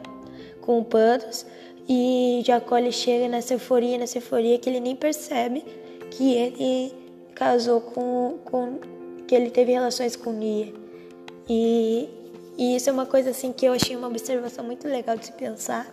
com 0.61 0.83
panos 0.83 1.45
e 1.87 2.41
Jacó 2.45 2.77
ele 2.77 2.91
chega 2.91 3.27
nessa 3.27 3.53
euforia, 3.53 3.97
nessa 3.97 4.17
euforia 4.17 4.57
que 4.57 4.69
ele 4.69 4.79
nem 4.79 4.95
percebe 4.95 5.63
que 6.09 6.33
ele 6.33 6.93
casou 7.35 7.81
com, 7.81 8.37
com 8.45 8.79
que 9.27 9.35
ele 9.35 9.49
teve 9.49 9.73
relações 9.73 10.15
com 10.15 10.39
Lia. 10.39 10.73
E, 11.49 12.09
e 12.57 12.75
isso 12.75 12.89
é 12.89 12.93
uma 12.93 13.05
coisa 13.05 13.31
assim 13.31 13.51
que 13.51 13.65
eu 13.65 13.73
achei 13.73 13.95
uma 13.95 14.07
observação 14.07 14.63
muito 14.63 14.87
legal 14.87 15.17
de 15.17 15.25
se 15.25 15.31
pensar, 15.31 15.87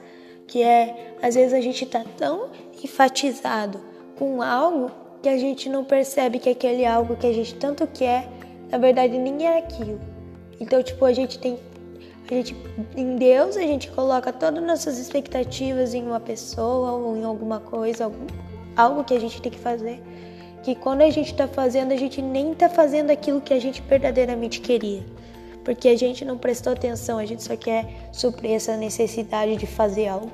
que 0.46 0.62
é 0.62 1.14
às 1.22 1.34
vezes 1.34 1.52
a 1.52 1.60
gente 1.60 1.84
está 1.84 2.04
tão 2.16 2.50
enfatizado 2.82 3.80
com 4.18 4.42
algo 4.42 4.90
que 5.22 5.28
a 5.28 5.38
gente 5.38 5.68
não 5.68 5.84
percebe 5.84 6.38
que 6.38 6.50
aquele 6.50 6.84
algo 6.84 7.16
que 7.16 7.26
a 7.26 7.32
gente 7.32 7.54
tanto 7.54 7.86
quer, 7.86 8.28
na 8.70 8.78
verdade 8.78 9.16
nem 9.16 9.46
é 9.46 9.58
aquilo. 9.58 10.00
Então, 10.60 10.82
tipo, 10.82 11.04
a 11.04 11.12
gente 11.12 11.38
tem 11.38 11.58
a 12.30 12.34
gente 12.34 12.54
em 12.96 13.16
Deus 13.16 13.56
a 13.56 13.62
gente 13.62 13.90
coloca 13.90 14.32
todas 14.32 14.62
as 14.62 14.66
nossas 14.66 14.98
expectativas 14.98 15.94
em 15.94 16.02
uma 16.04 16.20
pessoa 16.20 16.92
ou 16.92 17.16
em 17.16 17.24
alguma 17.24 17.58
coisa, 17.58 18.04
algum, 18.04 18.26
algo 18.76 19.02
que 19.02 19.14
a 19.14 19.18
gente 19.18 19.42
tem 19.42 19.50
que 19.50 19.58
fazer. 19.58 20.00
Que 20.62 20.74
quando 20.74 21.00
a 21.00 21.10
gente 21.10 21.32
está 21.32 21.48
fazendo, 21.48 21.92
a 21.92 21.96
gente 21.96 22.20
nem 22.20 22.52
está 22.52 22.68
fazendo 22.68 23.10
aquilo 23.10 23.40
que 23.40 23.52
a 23.52 23.58
gente 23.58 23.82
verdadeiramente 23.82 24.60
queria. 24.60 25.02
Porque 25.64 25.88
a 25.88 25.96
gente 25.96 26.24
não 26.24 26.38
prestou 26.38 26.72
atenção, 26.72 27.18
a 27.18 27.26
gente 27.26 27.42
só 27.42 27.56
quer 27.56 27.86
suprir 28.12 28.52
essa 28.52 28.76
necessidade 28.76 29.56
de 29.56 29.66
fazer 29.66 30.08
algo. 30.08 30.30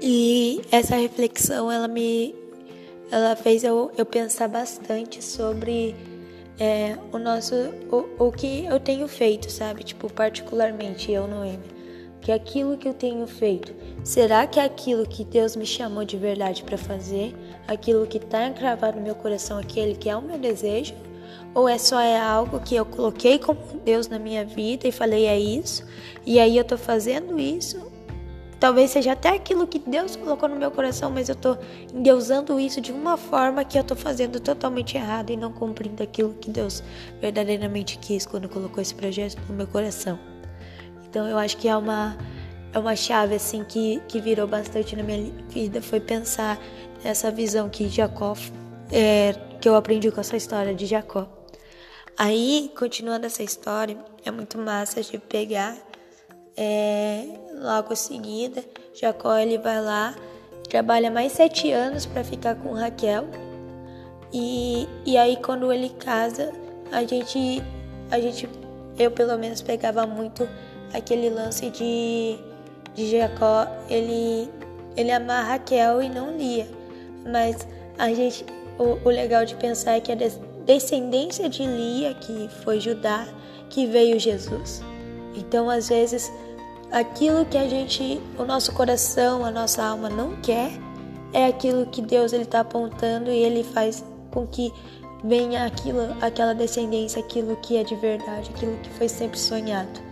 E 0.00 0.62
essa 0.70 0.96
reflexão, 0.96 1.70
ela 1.70 1.86
me 1.86 2.34
ela 3.10 3.34
fez 3.34 3.64
eu, 3.64 3.90
eu 3.98 4.06
pensar 4.06 4.48
bastante 4.48 5.22
sobre 5.22 5.96
é, 6.58 6.96
o 7.12 7.18
nosso 7.18 7.54
o, 7.90 8.26
o 8.26 8.32
que 8.32 8.66
eu 8.66 8.78
tenho 8.78 9.08
feito, 9.08 9.50
sabe? 9.50 9.82
Tipo, 9.82 10.10
particularmente 10.12 11.10
eu, 11.10 11.26
Noêmia. 11.26 11.79
Que 12.20 12.32
aquilo 12.32 12.76
que 12.76 12.86
eu 12.86 12.94
tenho 12.94 13.26
feito, 13.26 13.74
será 14.04 14.46
que 14.46 14.60
é 14.60 14.64
aquilo 14.64 15.06
que 15.06 15.24
Deus 15.24 15.56
me 15.56 15.64
chamou 15.64 16.04
de 16.04 16.16
verdade 16.16 16.62
para 16.62 16.76
fazer? 16.76 17.34
Aquilo 17.66 18.06
que 18.06 18.18
está 18.18 18.46
encravado 18.46 18.98
no 18.98 19.02
meu 19.02 19.14
coração, 19.14 19.58
aquele 19.58 19.94
que 19.94 20.08
é 20.08 20.16
o 20.16 20.22
meu 20.22 20.38
desejo? 20.38 20.94
Ou 21.54 21.68
é 21.68 21.78
só 21.78 21.98
é 22.00 22.18
algo 22.18 22.60
que 22.60 22.74
eu 22.74 22.84
coloquei 22.84 23.38
como 23.38 23.60
Deus 23.84 24.08
na 24.08 24.18
minha 24.18 24.44
vida 24.44 24.86
e 24.86 24.92
falei 24.92 25.26
é 25.26 25.38
isso? 25.38 25.84
E 26.26 26.38
aí 26.38 26.56
eu 26.56 26.64
tô 26.64 26.76
fazendo 26.76 27.38
isso 27.38 27.90
Talvez 28.60 28.90
seja 28.90 29.12
até 29.12 29.30
aquilo 29.30 29.66
que 29.66 29.78
Deus 29.78 30.16
colocou 30.16 30.46
no 30.46 30.54
meu 30.54 30.70
coração, 30.70 31.10
mas 31.10 31.30
eu 31.30 31.32
estou 31.32 31.56
endeusando 31.94 32.60
isso 32.60 32.78
de 32.78 32.92
uma 32.92 33.16
forma 33.16 33.64
que 33.64 33.78
eu 33.78 33.80
estou 33.80 33.96
fazendo 33.96 34.38
totalmente 34.38 34.98
errado 34.98 35.30
e 35.30 35.36
não 35.36 35.50
cumprindo 35.50 36.02
aquilo 36.02 36.34
que 36.34 36.50
Deus 36.50 36.82
verdadeiramente 37.22 37.96
quis 37.96 38.26
quando 38.26 38.50
colocou 38.50 38.82
esse 38.82 38.94
projeto 38.94 39.40
no 39.48 39.54
meu 39.54 39.66
coração. 39.66 40.29
Então 41.10 41.28
eu 41.28 41.36
acho 41.36 41.56
que 41.56 41.68
é 41.68 41.76
uma 41.76 42.16
é 42.72 42.78
uma 42.78 42.94
chave 42.94 43.34
assim 43.34 43.64
que, 43.64 44.00
que 44.06 44.20
virou 44.20 44.46
bastante 44.46 44.94
na 44.94 45.02
minha 45.02 45.32
vida 45.48 45.82
foi 45.82 45.98
pensar 45.98 46.56
nessa 47.02 47.28
visão 47.28 47.68
que 47.68 47.88
Jacó 47.88 48.34
é, 48.92 49.34
que 49.60 49.68
eu 49.68 49.74
aprendi 49.74 50.10
com 50.10 50.20
essa 50.20 50.36
história 50.36 50.72
de 50.72 50.86
Jacó. 50.86 51.28
Aí, 52.16 52.70
continuando 52.78 53.26
essa 53.26 53.42
história, 53.42 53.96
é 54.24 54.30
muito 54.30 54.58
massa 54.58 55.02
de 55.02 55.18
pegar 55.18 55.76
é, 56.56 57.24
logo 57.54 57.92
em 57.92 57.96
seguida, 57.96 58.64
Jacó 58.94 59.36
ele 59.36 59.58
vai 59.58 59.80
lá, 59.80 60.14
trabalha 60.68 61.10
mais 61.10 61.32
sete 61.32 61.72
anos 61.72 62.06
para 62.06 62.22
ficar 62.22 62.54
com 62.56 62.72
Raquel. 62.72 63.26
E, 64.32 64.86
e 65.04 65.16
aí 65.16 65.36
quando 65.42 65.72
ele 65.72 65.88
casa, 65.90 66.52
a 66.92 67.02
gente, 67.04 67.62
a 68.10 68.20
gente, 68.20 68.48
eu 68.98 69.10
pelo 69.10 69.36
menos 69.38 69.60
pegava 69.60 70.06
muito 70.06 70.48
aquele 70.92 71.30
lance 71.30 71.70
de, 71.70 72.38
de 72.94 73.10
Jacó, 73.10 73.66
ele, 73.88 74.48
ele 74.96 75.10
amar 75.10 75.46
Raquel 75.46 76.02
e 76.02 76.08
não 76.08 76.36
Lia. 76.36 76.68
Mas 77.30 77.66
a 77.98 78.12
gente, 78.12 78.44
o, 78.78 78.98
o 79.06 79.10
legal 79.10 79.44
de 79.44 79.54
pensar 79.56 79.92
é 79.92 80.00
que 80.00 80.12
a 80.12 80.16
descendência 80.64 81.48
de 81.48 81.64
Lia, 81.64 82.14
que 82.14 82.48
foi 82.62 82.80
Judá, 82.80 83.26
que 83.68 83.86
veio 83.86 84.18
Jesus. 84.18 84.82
Então, 85.34 85.70
às 85.70 85.88
vezes, 85.88 86.30
aquilo 86.90 87.44
que 87.44 87.56
a 87.56 87.68
gente, 87.68 88.20
o 88.38 88.44
nosso 88.44 88.72
coração, 88.72 89.44
a 89.44 89.50
nossa 89.50 89.82
alma 89.82 90.08
não 90.08 90.36
quer, 90.40 90.70
é 91.32 91.46
aquilo 91.46 91.86
que 91.86 92.02
Deus 92.02 92.32
ele 92.32 92.42
está 92.42 92.60
apontando 92.60 93.30
e 93.30 93.38
ele 93.38 93.62
faz 93.62 94.04
com 94.32 94.46
que 94.46 94.72
venha 95.22 95.64
aquilo, 95.64 96.00
aquela 96.20 96.54
descendência, 96.54 97.20
aquilo 97.20 97.56
que 97.56 97.76
é 97.76 97.84
de 97.84 97.94
verdade, 97.96 98.50
aquilo 98.54 98.76
que 98.78 98.90
foi 98.90 99.08
sempre 99.08 99.38
sonhado. 99.38 100.09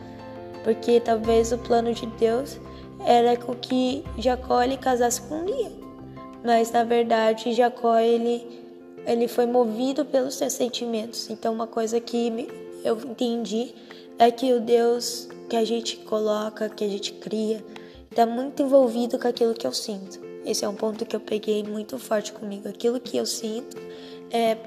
Porque 0.68 1.00
talvez 1.00 1.50
o 1.50 1.56
plano 1.56 1.94
de 1.94 2.04
Deus 2.04 2.60
era 3.06 3.34
com 3.38 3.54
que 3.54 4.04
Jacó 4.18 4.62
ele 4.62 4.76
casasse 4.76 5.18
com 5.22 5.42
Lia. 5.46 5.72
Mas 6.44 6.70
na 6.70 6.84
verdade 6.84 7.54
Jacó 7.54 7.96
ele 7.96 8.46
ele 9.06 9.26
foi 9.26 9.46
movido 9.46 10.04
pelos 10.04 10.34
seus 10.34 10.52
sentimentos. 10.52 11.30
Então 11.30 11.54
uma 11.54 11.66
coisa 11.66 11.98
que 11.98 12.46
eu 12.84 12.98
entendi 12.98 13.74
é 14.18 14.30
que 14.30 14.52
o 14.52 14.60
Deus 14.60 15.30
que 15.48 15.56
a 15.56 15.64
gente 15.64 15.96
coloca, 16.00 16.68
que 16.68 16.84
a 16.84 16.88
gente 16.88 17.14
cria, 17.14 17.64
está 18.10 18.26
muito 18.26 18.62
envolvido 18.62 19.18
com 19.18 19.26
aquilo 19.26 19.54
que 19.54 19.66
eu 19.66 19.72
sinto. 19.72 20.20
Esse 20.44 20.66
é 20.66 20.68
um 20.68 20.74
ponto 20.74 21.06
que 21.06 21.16
eu 21.16 21.20
peguei 21.20 21.62
muito 21.62 21.98
forte 21.98 22.30
comigo. 22.30 22.68
Aquilo 22.68 23.00
que 23.00 23.16
eu 23.16 23.24
sinto 23.24 23.74
é, 24.30 24.58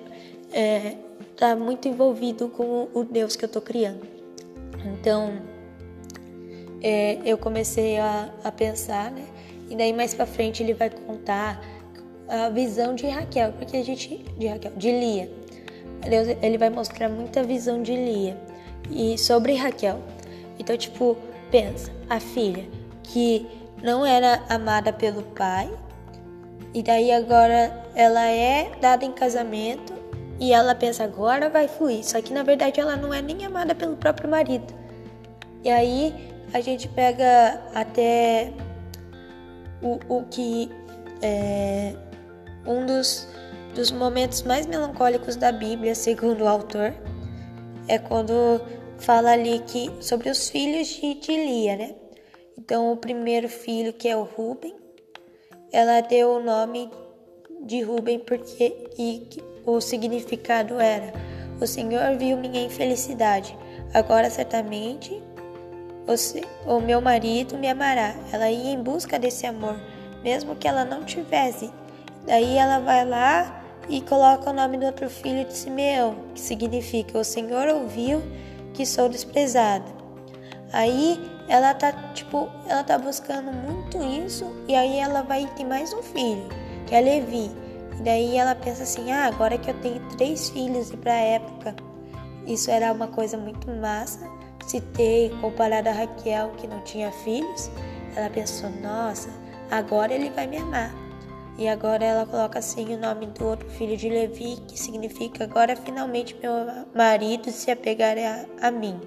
é 0.51 0.97
tá 1.37 1.55
muito 1.55 1.87
envolvido 1.87 2.49
com 2.49 2.87
o 2.91 3.03
Deus 3.03 3.35
que 3.35 3.45
eu 3.45 3.47
estou 3.47 3.61
criando. 3.61 4.01
Então, 4.83 5.50
é, 6.81 7.19
eu 7.25 7.37
comecei 7.37 7.97
a, 7.99 8.29
a 8.43 8.51
pensar, 8.51 9.11
né? 9.11 9.23
E 9.69 9.75
daí 9.75 9.93
mais 9.93 10.13
para 10.13 10.25
frente 10.25 10.61
ele 10.61 10.73
vai 10.73 10.89
contar 10.89 11.61
a 12.27 12.49
visão 12.49 12.95
de 12.95 13.07
Raquel, 13.07 13.53
porque 13.53 13.77
a 13.77 13.83
gente 13.83 14.25
de 14.37 14.47
Raquel, 14.47 14.71
de 14.75 14.91
Lia. 14.91 15.31
Ele 16.41 16.57
vai 16.57 16.69
mostrar 16.69 17.09
muita 17.09 17.43
visão 17.43 17.81
de 17.81 17.95
Lia 17.95 18.37
e 18.89 19.17
sobre 19.17 19.53
Raquel. 19.55 19.99
Então, 20.57 20.75
tipo, 20.75 21.17
pensa, 21.51 21.91
a 22.09 22.19
filha 22.19 22.65
que 23.03 23.45
não 23.83 24.05
era 24.05 24.43
amada 24.49 24.91
pelo 24.91 25.21
pai, 25.21 25.69
e 26.73 26.81
daí 26.81 27.11
agora 27.11 27.85
ela 27.93 28.25
é 28.27 28.71
dada 28.79 29.03
em 29.03 29.11
casamento 29.11 29.93
e 30.39 30.53
ela 30.53 30.73
pensa 30.73 31.03
agora 31.03 31.49
vai 31.49 31.67
fluir. 31.67 32.03
Só 32.03 32.21
que 32.21 32.33
na 32.33 32.43
verdade 32.43 32.79
ela 32.79 32.95
não 32.95 33.13
é 33.13 33.21
nem 33.21 33.45
amada 33.45 33.75
pelo 33.75 33.97
próprio 33.97 34.29
marido. 34.29 34.73
E 35.63 35.69
aí 35.69 36.30
a 36.53 36.61
gente 36.61 36.87
pega 36.87 37.61
até 37.73 38.51
o, 39.81 39.99
o 40.07 40.23
que 40.25 40.69
é 41.21 41.93
um 42.65 42.85
dos, 42.85 43.27
dos 43.73 43.91
momentos 43.91 44.43
mais 44.43 44.65
melancólicos 44.65 45.35
da 45.35 45.51
Bíblia, 45.51 45.95
segundo 45.95 46.43
o 46.43 46.47
autor, 46.47 46.93
é 47.87 47.97
quando 47.97 48.61
fala 48.97 49.31
ali 49.31 49.59
que 49.59 49.91
sobre 49.99 50.29
os 50.29 50.49
filhos 50.49 50.87
de, 50.87 51.15
de 51.15 51.31
Lia, 51.31 51.75
né? 51.75 51.95
Então, 52.57 52.91
o 52.91 52.97
primeiro 52.97 53.49
filho, 53.49 53.91
que 53.91 54.07
é 54.07 54.15
o 54.15 54.23
Ruben, 54.23 54.75
ela 55.71 56.01
deu 56.01 56.35
o 56.35 56.43
nome 56.43 56.89
de 57.63 57.81
Ruben 57.81 58.19
porque 58.19 58.89
e, 58.97 59.27
o 59.65 59.79
significado 59.81 60.79
era: 60.79 61.11
O 61.59 61.65
Senhor 61.65 62.17
viu 62.17 62.37
minha 62.37 62.63
infelicidade. 62.63 63.57
Agora, 63.93 64.29
certamente, 64.29 65.21
o, 66.07 66.75
o 66.75 66.81
meu 66.81 67.01
marido 67.01 67.57
me 67.57 67.67
amará. 67.67 68.15
Ela 68.31 68.49
ia 68.49 68.71
em 68.71 68.81
busca 68.81 69.19
desse 69.19 69.45
amor, 69.45 69.75
mesmo 70.23 70.55
que 70.55 70.67
ela 70.67 70.85
não 70.85 71.03
tivesse. 71.03 71.71
Daí 72.25 72.57
ela 72.57 72.79
vai 72.79 73.05
lá 73.05 73.63
e 73.89 74.01
coloca 74.01 74.49
o 74.49 74.53
nome 74.53 74.77
do 74.77 74.85
outro 74.85 75.09
filho 75.09 75.45
de 75.45 75.53
Simeão, 75.53 76.15
que 76.33 76.39
significa: 76.39 77.17
O 77.17 77.23
Senhor 77.23 77.67
ouviu 77.67 78.21
que 78.73 78.85
sou 78.85 79.09
desprezada. 79.09 79.85
Aí 80.71 81.19
ela 81.49 81.73
tá, 81.73 81.91
tipo, 82.13 82.49
ela 82.67 82.83
tá 82.83 82.97
buscando 82.97 83.51
muito 83.51 84.01
isso 84.01 84.45
e 84.67 84.75
aí 84.75 84.97
ela 84.97 85.21
vai 85.21 85.45
ter 85.57 85.65
mais 85.65 85.91
um 85.93 86.01
filho, 86.01 86.47
que 86.87 86.95
é 86.95 87.01
Levi. 87.01 87.51
E 87.99 88.03
daí 88.03 88.37
ela 88.37 88.55
pensa 88.55 88.83
assim: 88.83 89.11
"Ah, 89.11 89.25
agora 89.25 89.57
que 89.57 89.69
eu 89.69 89.79
tenho 89.81 89.99
três 90.17 90.49
filhos 90.49 90.91
e 90.91 90.97
para 90.97 91.13
época 91.13 91.75
isso 92.47 92.71
era 92.71 92.91
uma 92.91 93.07
coisa 93.07 93.37
muito 93.37 93.69
massa 93.69 94.27
ter 94.63 95.31
comparado 95.41 95.89
a 95.89 95.91
Raquel 95.91 96.51
que 96.57 96.67
não 96.67 96.81
tinha 96.83 97.11
filhos, 97.11 97.71
ela 98.15 98.29
pensou: 98.29 98.69
"Nossa, 98.69 99.29
agora 99.69 100.13
ele 100.13 100.29
vai 100.29 100.47
me 100.47 100.57
amar". 100.57 100.93
E 101.57 101.67
agora 101.67 102.03
ela 102.03 102.25
coloca 102.25 102.59
assim 102.59 102.95
o 102.95 102.99
nome 102.99 103.27
do 103.27 103.45
outro 103.45 103.69
filho 103.69 103.95
de 103.95 104.09
Levi, 104.09 104.57
que 104.67 104.79
significa 104.79 105.43
agora 105.43 105.75
finalmente 105.75 106.35
meu 106.41 106.51
marido 106.95 107.51
se 107.51 107.69
apegará 107.69 108.45
a 108.61 108.71
mim, 108.71 108.99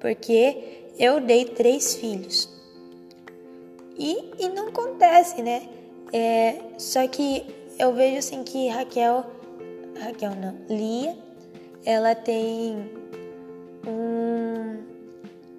porque 0.00 0.84
eu 0.98 1.20
dei 1.20 1.44
três 1.44 1.94
filhos. 1.94 2.52
E, 3.96 4.32
e 4.38 4.48
não 4.48 4.68
acontece, 4.68 5.40
né? 5.42 5.68
É, 6.12 6.56
só 6.78 7.06
que 7.08 7.44
eu 7.78 7.92
vejo 7.92 8.18
assim 8.18 8.42
que 8.42 8.68
Raquel, 8.68 9.24
Raquel 10.00 10.34
não, 10.34 10.56
Lia, 10.68 11.16
ela 11.84 12.14
tem 12.14 12.90
um, 13.86 14.78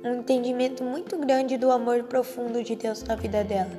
um 0.03 0.15
entendimento 0.19 0.83
muito 0.83 1.17
grande 1.17 1.57
do 1.57 1.71
amor 1.71 2.03
profundo 2.03 2.63
de 2.63 2.75
Deus 2.75 3.03
na 3.03 3.15
vida 3.15 3.43
dela. 3.43 3.71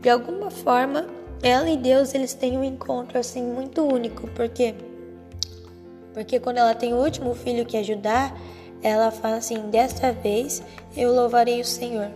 De 0.00 0.08
alguma 0.08 0.50
forma, 0.50 1.06
ela 1.42 1.68
e 1.68 1.76
Deus 1.76 2.14
eles 2.14 2.34
têm 2.34 2.56
um 2.56 2.64
encontro 2.64 3.18
assim 3.18 3.42
muito 3.42 3.82
único, 3.82 4.28
porque 4.28 4.74
Porque 6.12 6.40
quando 6.40 6.58
ela 6.58 6.74
tem 6.74 6.94
o 6.94 6.96
último 6.96 7.34
filho 7.34 7.64
que 7.64 7.76
ajudar, 7.76 8.36
ela 8.82 9.10
fala 9.10 9.36
assim: 9.36 9.70
desta 9.70 10.12
vez 10.12 10.62
eu 10.96 11.12
louvarei 11.12 11.60
o 11.60 11.64
Senhor. 11.64 12.10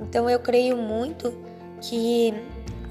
Então 0.00 0.28
eu 0.28 0.38
creio 0.38 0.76
muito 0.76 1.32
que 1.80 2.34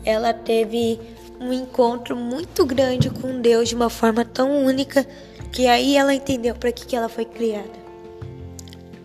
ela 0.05 0.34
teve 0.34 1.00
um 1.39 1.53
encontro 1.53 2.15
muito 2.15 2.65
grande 2.65 3.10
com 3.10 3.41
Deus 3.41 3.69
de 3.69 3.75
uma 3.75 3.89
forma 3.89 4.25
tão 4.25 4.63
única 4.65 5.05
que 5.51 5.67
aí 5.67 5.96
ela 5.96 6.13
entendeu 6.13 6.55
para 6.55 6.72
que, 6.72 6.86
que 6.86 6.96
ela 6.96 7.10
foi 7.10 7.25
criada. 7.25 7.78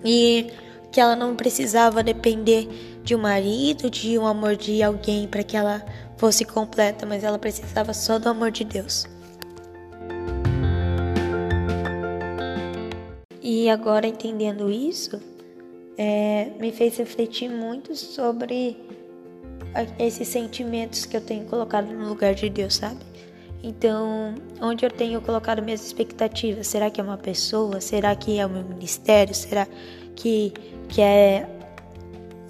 E 0.05 0.51
que 0.93 1.01
ela 1.01 1.17
não 1.17 1.35
precisava 1.35 2.03
depender 2.03 2.69
de 3.03 3.15
um 3.15 3.19
marido, 3.19 3.91
de 3.91 4.19
um 4.19 4.27
amor 4.27 4.57
de 4.57 4.83
alguém 4.83 5.27
para 5.27 5.43
que 5.43 5.57
ela 5.57 5.85
fosse 6.17 6.45
completa, 6.45 7.05
mas 7.05 7.25
ela 7.25 7.39
precisava 7.39 7.93
só 7.93 8.19
do 8.19 8.29
amor 8.29 8.51
de 8.51 8.65
Deus. 8.65 9.07
E 13.43 13.69
agora 13.69 14.07
entendendo 14.07 14.71
isso, 14.71 15.21
é, 15.99 16.51
me 16.59 16.71
fez 16.71 16.97
refletir 16.97 17.51
muito 17.51 17.95
sobre 17.95 18.77
esses 19.99 20.29
sentimentos 20.29 21.05
que 21.05 21.17
eu 21.17 21.21
tenho 21.21 21.45
colocado 21.47 21.93
no 21.93 22.09
lugar 22.09 22.35
de 22.35 22.49
Deus, 22.49 22.77
sabe? 22.77 23.01
Então, 23.67 24.35
onde 24.61 24.85
eu 24.85 24.91
tenho 24.91 25.23
colocado 25.23 25.63
minhas 25.63 25.83
expectativas? 25.87 26.67
Será 26.67 26.91
que 26.91 27.01
é 27.01 27.05
uma 27.05 27.17
pessoa? 27.17 27.81
Será 27.81 28.15
que 28.15 28.39
é 28.39 28.45
o 28.45 28.51
meu 28.51 28.63
ministério? 28.63 29.35
Será 29.35 29.67
que, 30.15 30.53
que 30.87 31.01
é, 31.01 31.49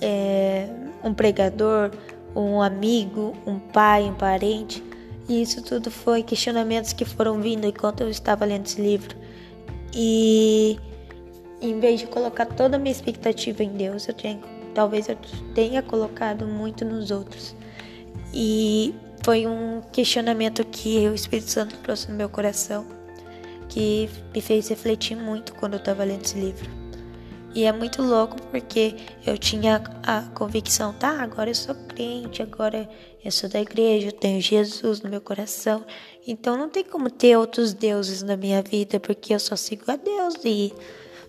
é 0.01 0.69
um 1.05 1.15
pregador, 1.15 1.93
um 2.35 2.61
amigo, 2.61 3.33
um 3.47 3.61
pai, 3.61 4.03
um 4.03 4.15
parente? 4.15 4.83
E 5.29 5.41
isso 5.41 5.63
tudo 5.63 5.89
foi 5.89 6.25
questionamentos 6.25 6.93
que 6.93 7.05
foram 7.05 7.41
vindo 7.41 7.65
enquanto 7.65 8.01
eu 8.01 8.11
estava 8.11 8.45
lendo 8.45 8.67
esse 8.67 8.83
livro. 8.83 9.17
E 9.95 10.81
em 11.63 11.79
vez 11.79 12.01
de 12.01 12.09
colocar 12.09 12.47
toda 12.47 12.75
a 12.75 12.79
minha 12.79 12.91
expectativa 12.91 13.63
em 13.63 13.71
Deus, 13.71 14.09
eu 14.09 14.15
tenho, 14.15 14.41
talvez 14.75 15.09
eu 15.09 15.17
tenha 15.55 15.81
colocado 15.81 16.45
muito 16.45 16.85
nos 16.85 17.13
outros. 17.13 17.55
E 18.35 18.93
foi 19.25 19.47
um 19.47 19.81
questionamento 19.91 20.63
que 20.67 21.09
o 21.09 21.15
Espírito 21.15 21.51
Santo 21.51 21.79
trouxe 21.79 22.11
no 22.11 22.17
meu 22.17 22.29
coração, 22.29 22.87
que 23.71 24.11
me 24.35 24.41
fez 24.43 24.69
refletir 24.69 25.17
muito 25.17 25.55
quando 25.55 25.73
eu 25.73 25.79
estava 25.79 26.05
lendo 26.05 26.27
esse 26.27 26.39
livro. 26.39 26.69
E 27.55 27.65
é 27.65 27.73
muito 27.73 28.03
louco 28.03 28.37
porque 28.51 28.95
eu 29.27 29.39
tinha 29.39 29.83
a 30.03 30.23
convicção, 30.35 30.93
tá, 30.93 31.23
agora 31.23 31.49
eu 31.49 31.55
sou 31.55 31.75
crente, 31.75 32.43
agora 32.43 32.87
eu 33.25 33.33
sou 33.33 33.49
da 33.49 33.63
igreja, 33.63 34.09
eu 34.09 34.13
tenho 34.13 34.43
Jesus 34.43 35.01
no 35.01 35.09
meu 35.09 35.23
coração. 35.23 35.87
Então 36.27 36.59
não 36.59 36.69
tem 36.69 36.85
como 36.85 37.09
ter 37.09 37.35
outros 37.39 37.73
deuses 37.73 38.23
na 38.23 38.37
minha 38.37 38.61
vida, 38.61 39.01
porque 39.01 39.33
eu 39.33 39.41
só 39.41 39.57
sigo 39.57 39.85
a 39.91 39.97
Deus 39.97 40.35
e 40.45 40.71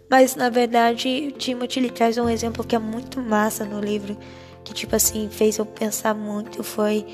mas 0.09 0.35
na 0.35 0.49
verdade, 0.49 1.33
Timothy 1.37 1.79
ele 1.79 1.89
traz 1.89 2.17
um 2.17 2.27
exemplo 2.27 2.63
que 2.63 2.75
é 2.75 2.79
muito 2.79 3.21
massa 3.21 3.63
no 3.63 3.79
livro, 3.79 4.17
que 4.65 4.73
tipo 4.73 4.95
assim 4.95 5.29
fez 5.29 5.57
eu 5.57 5.65
pensar 5.65 6.13
muito, 6.13 6.61
foi 6.61 7.05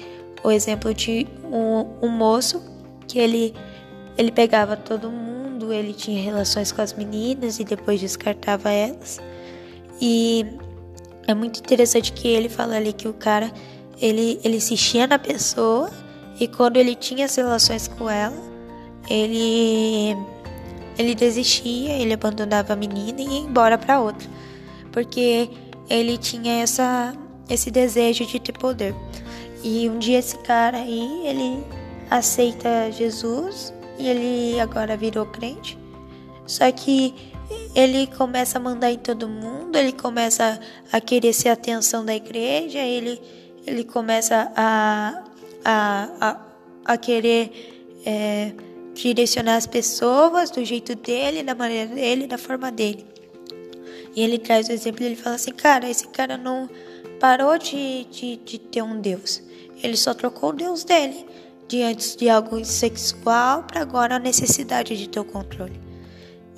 o 0.43 0.51
exemplo 0.51 0.93
de 0.93 1.27
um, 1.43 2.05
um 2.05 2.09
moço 2.09 2.61
que 3.07 3.19
ele 3.19 3.53
ele 4.17 4.31
pegava 4.31 4.75
todo 4.75 5.09
mundo, 5.09 5.71
ele 5.71 5.93
tinha 5.93 6.21
relações 6.21 6.71
com 6.71 6.81
as 6.81 6.93
meninas 6.93 7.59
e 7.59 7.63
depois 7.63 7.99
descartava 7.99 8.69
elas. 8.69 9.19
E 10.01 10.45
é 11.27 11.33
muito 11.33 11.59
interessante 11.59 12.11
que 12.11 12.27
ele 12.27 12.49
fala 12.49 12.75
ali 12.75 12.93
que 12.93 13.07
o 13.07 13.13
cara 13.13 13.51
ele 13.99 14.39
ele 14.43 14.59
se 14.59 14.73
enchia 14.73 15.07
na 15.07 15.19
pessoa 15.19 15.89
e 16.39 16.47
quando 16.47 16.77
ele 16.77 16.95
tinha 16.95 17.25
as 17.25 17.35
relações 17.35 17.87
com 17.87 18.09
ela, 18.09 18.35
ele 19.09 20.17
ele 20.97 21.15
desistia, 21.15 21.93
ele 21.93 22.13
abandonava 22.13 22.73
a 22.73 22.75
menina 22.75 23.21
e 23.21 23.25
ia 23.25 23.39
embora 23.39 23.77
para 23.77 24.01
outra, 24.01 24.27
porque 24.91 25.49
ele 25.89 26.17
tinha 26.17 26.61
essa 26.61 27.13
esse 27.49 27.69
desejo 27.69 28.25
de 28.25 28.39
ter 28.39 28.53
poder. 28.53 28.95
E 29.63 29.89
um 29.89 29.99
dia 29.99 30.19
esse 30.19 30.37
cara 30.39 30.77
aí, 30.77 31.27
ele 31.27 31.63
aceita 32.09 32.91
Jesus 32.91 33.73
e 33.97 34.07
ele 34.07 34.59
agora 34.59 34.97
virou 34.97 35.25
crente. 35.25 35.77
Só 36.45 36.69
que 36.71 37.13
ele 37.75 38.07
começa 38.07 38.57
a 38.57 38.61
mandar 38.61 38.91
em 38.91 38.97
todo 38.97 39.27
mundo, 39.27 39.75
ele 39.75 39.91
começa 39.91 40.59
a 40.91 40.99
querer 40.99 41.33
ser 41.33 41.49
a 41.49 41.53
atenção 41.53 42.03
da 42.03 42.15
igreja, 42.15 42.79
ele, 42.79 43.21
ele 43.65 43.83
começa 43.83 44.51
a, 44.55 45.23
a, 45.63 46.09
a, 46.19 46.41
a 46.85 46.97
querer 46.97 47.99
é, 48.05 48.51
direcionar 48.93 49.55
as 49.55 49.67
pessoas 49.67 50.49
do 50.49 50.63
jeito 50.65 50.95
dele, 50.95 51.43
da 51.43 51.55
maneira 51.55 51.93
dele, 51.93 52.27
da 52.27 52.37
forma 52.37 52.71
dele. 52.71 53.05
E 54.15 54.21
ele 54.21 54.37
traz 54.37 54.67
o 54.67 54.71
exemplo, 54.71 55.05
ele 55.05 55.15
fala 55.15 55.35
assim, 55.35 55.51
cara, 55.51 55.89
esse 55.89 56.07
cara 56.07 56.37
não 56.37 56.69
parou 57.19 57.57
de, 57.57 58.05
de, 58.05 58.35
de 58.37 58.59
ter 58.59 58.81
um 58.81 58.99
Deus. 58.99 59.41
Ele 59.81 59.97
só 59.97 60.13
trocou 60.13 60.49
o 60.49 60.53
Deus 60.53 60.83
dele 60.83 61.25
de 61.67 61.81
antes 61.83 62.15
de 62.15 62.29
algo 62.29 62.63
sexual 62.65 63.63
para 63.63 63.81
agora 63.81 64.15
a 64.15 64.19
necessidade 64.19 64.97
de 64.97 65.07
ter 65.07 65.19
o 65.19 65.25
controle. 65.25 65.79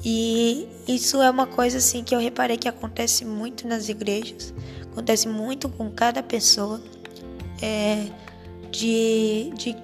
E 0.04 0.68
isso 0.88 1.22
é 1.22 1.30
uma 1.30 1.48
coisa 1.48 1.78
assim 1.78 2.04
que 2.04 2.14
eu 2.14 2.20
reparei 2.20 2.58
que 2.58 2.68
acontece 2.68 3.24
muito 3.24 3.68
nas 3.68 3.88
igrejas, 3.88 4.54
acontece 4.92 5.28
muito 5.28 5.70
com 5.70 5.90
cada 5.92 6.22
pessoa, 6.22 6.82
é, 7.62 8.08
de, 8.70 9.52
de 9.56 9.76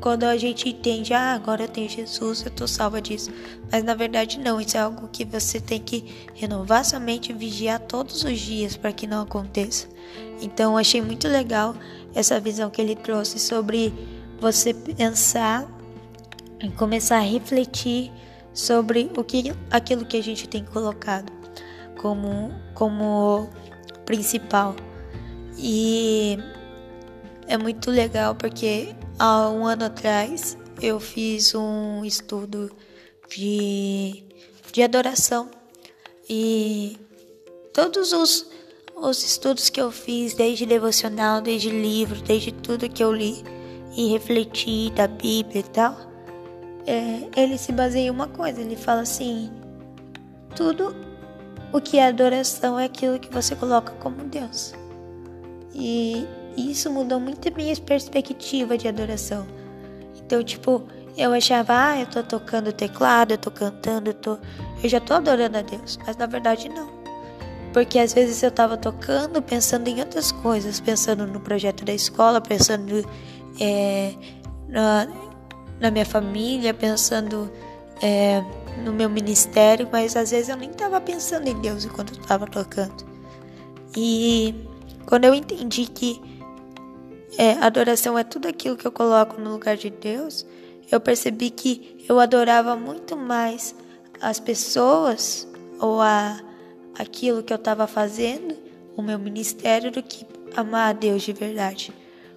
quando 0.00 0.24
a 0.24 0.36
gente 0.36 0.68
entende, 0.68 1.12
ah, 1.12 1.34
agora 1.34 1.64
eu 1.64 1.68
tenho 1.68 1.88
Jesus, 1.88 2.44
eu 2.44 2.50
tô 2.50 2.66
salva 2.66 3.00
disso. 3.00 3.30
Mas 3.70 3.82
na 3.82 3.94
verdade 3.94 4.38
não, 4.38 4.60
isso 4.60 4.76
é 4.76 4.80
algo 4.80 5.08
que 5.08 5.24
você 5.24 5.60
tem 5.60 5.80
que 5.80 6.28
renovar 6.34 6.84
sua 6.84 7.00
mente 7.00 7.30
e 7.30 7.34
vigiar 7.34 7.80
todos 7.80 8.24
os 8.24 8.38
dias 8.38 8.76
para 8.76 8.92
que 8.92 9.06
não 9.06 9.22
aconteça. 9.22 9.88
Então 10.40 10.76
achei 10.76 11.00
muito 11.00 11.28
legal 11.28 11.74
essa 12.14 12.38
visão 12.38 12.70
que 12.70 12.80
ele 12.80 12.94
trouxe 12.94 13.38
sobre 13.38 13.92
você 14.40 14.74
pensar 14.74 15.66
e 16.62 16.68
começar 16.70 17.18
a 17.18 17.20
refletir 17.20 18.12
sobre 18.52 19.10
o 19.16 19.24
que 19.24 19.52
aquilo 19.70 20.04
que 20.04 20.16
a 20.16 20.22
gente 20.22 20.48
tem 20.48 20.64
colocado 20.64 21.30
como 21.98 22.50
como 22.74 23.48
principal. 24.04 24.76
E 25.58 26.38
é 27.48 27.56
muito 27.56 27.90
legal 27.90 28.34
porque 28.34 28.94
Há 29.18 29.48
um 29.48 29.66
ano 29.66 29.86
atrás 29.86 30.58
eu 30.80 31.00
fiz 31.00 31.54
um 31.54 32.04
estudo 32.04 32.70
de, 33.30 34.22
de 34.70 34.82
adoração 34.82 35.48
e 36.28 36.98
todos 37.72 38.12
os, 38.12 38.46
os 38.94 39.24
estudos 39.24 39.70
que 39.70 39.80
eu 39.80 39.90
fiz, 39.90 40.34
desde 40.34 40.66
devocional, 40.66 41.40
desde 41.40 41.70
livro, 41.70 42.20
desde 42.20 42.52
tudo 42.52 42.90
que 42.90 43.02
eu 43.02 43.10
li 43.10 43.42
e 43.96 44.12
refleti 44.12 44.90
da 44.94 45.06
Bíblia 45.06 45.60
e 45.60 45.62
tal, 45.62 45.96
é, 46.86 47.40
ele 47.40 47.56
se 47.56 47.72
baseia 47.72 48.08
em 48.08 48.10
uma 48.10 48.28
coisa, 48.28 48.60
ele 48.60 48.76
fala 48.76 49.00
assim, 49.00 49.50
tudo 50.54 50.94
o 51.72 51.80
que 51.80 51.98
é 51.98 52.06
adoração 52.06 52.78
é 52.78 52.84
aquilo 52.84 53.18
que 53.18 53.32
você 53.32 53.56
coloca 53.56 53.92
como 53.94 54.24
Deus. 54.24 54.74
E 55.74 56.26
e 56.56 56.70
isso 56.70 56.90
mudou 56.90 57.20
muito 57.20 57.48
a 57.48 57.50
minha 57.50 57.76
perspectiva 57.76 58.78
de 58.78 58.88
adoração. 58.88 59.46
Então, 60.16 60.42
tipo, 60.42 60.82
eu 61.16 61.32
achava, 61.32 61.90
ah, 61.90 62.00
eu 62.00 62.06
tô 62.06 62.22
tocando 62.22 62.72
teclado, 62.72 63.32
eu 63.32 63.38
tô 63.38 63.50
cantando, 63.50 64.10
eu, 64.10 64.14
tô... 64.14 64.38
eu 64.82 64.88
já 64.88 65.00
tô 65.00 65.14
adorando 65.14 65.58
a 65.58 65.62
Deus. 65.62 65.98
Mas 66.06 66.16
na 66.16 66.26
verdade, 66.26 66.68
não. 66.68 66.90
Porque 67.72 67.98
às 67.98 68.14
vezes 68.14 68.42
eu 68.42 68.50
tava 68.50 68.76
tocando, 68.76 69.42
pensando 69.42 69.88
em 69.88 70.00
outras 70.00 70.32
coisas, 70.32 70.80
pensando 70.80 71.26
no 71.26 71.40
projeto 71.40 71.84
da 71.84 71.92
escola, 71.92 72.40
pensando 72.40 73.06
é, 73.60 74.14
na, 74.68 75.06
na 75.78 75.90
minha 75.90 76.06
família, 76.06 76.72
pensando 76.72 77.50
é, 78.02 78.42
no 78.84 78.92
meu 78.92 79.08
ministério, 79.08 79.88
mas 79.90 80.16
às 80.16 80.30
vezes 80.30 80.48
eu 80.48 80.56
nem 80.56 80.70
tava 80.70 81.00
pensando 81.00 81.48
em 81.48 81.60
Deus 81.60 81.84
enquanto 81.84 82.14
eu 82.14 82.22
tava 82.22 82.46
tocando. 82.46 83.04
E 83.96 84.54
quando 85.06 85.24
eu 85.24 85.34
entendi 85.34 85.86
que 85.86 86.20
é, 87.38 87.52
adoração 87.52 88.18
é 88.18 88.24
tudo 88.24 88.48
aquilo 88.48 88.76
que 88.76 88.86
eu 88.86 88.92
coloco 88.92 89.40
no 89.40 89.52
lugar 89.52 89.76
de 89.76 89.90
Deus, 89.90 90.46
eu 90.90 91.00
percebi 91.00 91.50
que 91.50 92.04
eu 92.08 92.20
adorava 92.20 92.76
muito 92.76 93.16
mais 93.16 93.74
as 94.20 94.40
pessoas 94.40 95.46
ou 95.80 96.00
a, 96.00 96.40
aquilo 96.98 97.42
que 97.42 97.52
eu 97.52 97.56
estava 97.56 97.86
fazendo, 97.86 98.56
o 98.96 99.02
meu 99.02 99.18
ministério, 99.18 99.90
do 99.90 100.02
que 100.02 100.26
amar 100.56 100.90
a 100.90 100.92
Deus 100.92 101.22
de 101.22 101.32
verdade. 101.32 101.92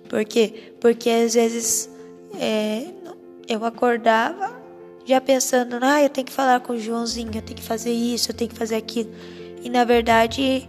Por 0.10 0.26
quê? 0.26 0.74
Porque 0.82 1.10
às 1.10 1.36
vezes 1.36 1.90
é, 2.40 2.88
eu 3.48 3.64
acordava 3.64 4.60
já 5.06 5.22
pensando, 5.22 5.78
ah, 5.82 6.04
eu 6.04 6.10
tenho 6.10 6.28
que 6.28 6.34
falar 6.34 6.60
com 6.60 6.74
o 6.74 6.80
Joãozinho, 6.80 7.32
eu 7.34 7.42
tenho 7.42 7.58
que 7.58 7.64
fazer 7.64 7.92
isso, 7.92 8.32
eu 8.32 8.36
tenho 8.36 8.50
que 8.50 8.58
fazer 8.58 8.76
aquilo. 8.76 9.10
E 9.64 9.70
na 9.70 9.84
verdade 9.84 10.68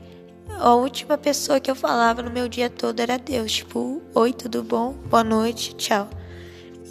a 0.61 0.75
última 0.75 1.17
pessoa 1.17 1.59
que 1.59 1.71
eu 1.71 1.75
falava 1.75 2.23
no 2.23 2.31
meu 2.31 2.47
dia 2.47 2.69
todo 2.69 3.01
era 3.01 3.19
Deus. 3.19 3.53
Tipo, 3.53 4.03
oi, 4.15 4.33
tudo 4.33 4.63
bom? 4.63 4.93
Boa 5.09 5.25
noite, 5.25 5.75
tchau. 5.75 6.09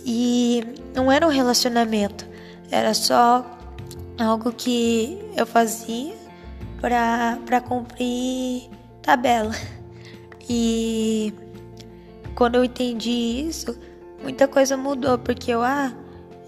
E 0.06 0.64
não 0.96 1.12
era 1.12 1.26
um 1.26 1.30
relacionamento, 1.30 2.26
era 2.72 2.94
só 2.94 3.46
algo 4.18 4.52
que 4.52 5.20
eu 5.38 5.46
fazia 5.46 6.16
para 6.82 7.62
cumprir 7.62 8.70
tabela. 9.02 9.54
E 10.52 11.32
quando 12.34 12.56
eu 12.56 12.64
entendi 12.64 13.46
isso, 13.48 13.78
muita 14.24 14.48
coisa 14.48 14.76
mudou, 14.76 15.20
porque 15.20 15.52
eu, 15.52 15.62
ah, 15.62 15.94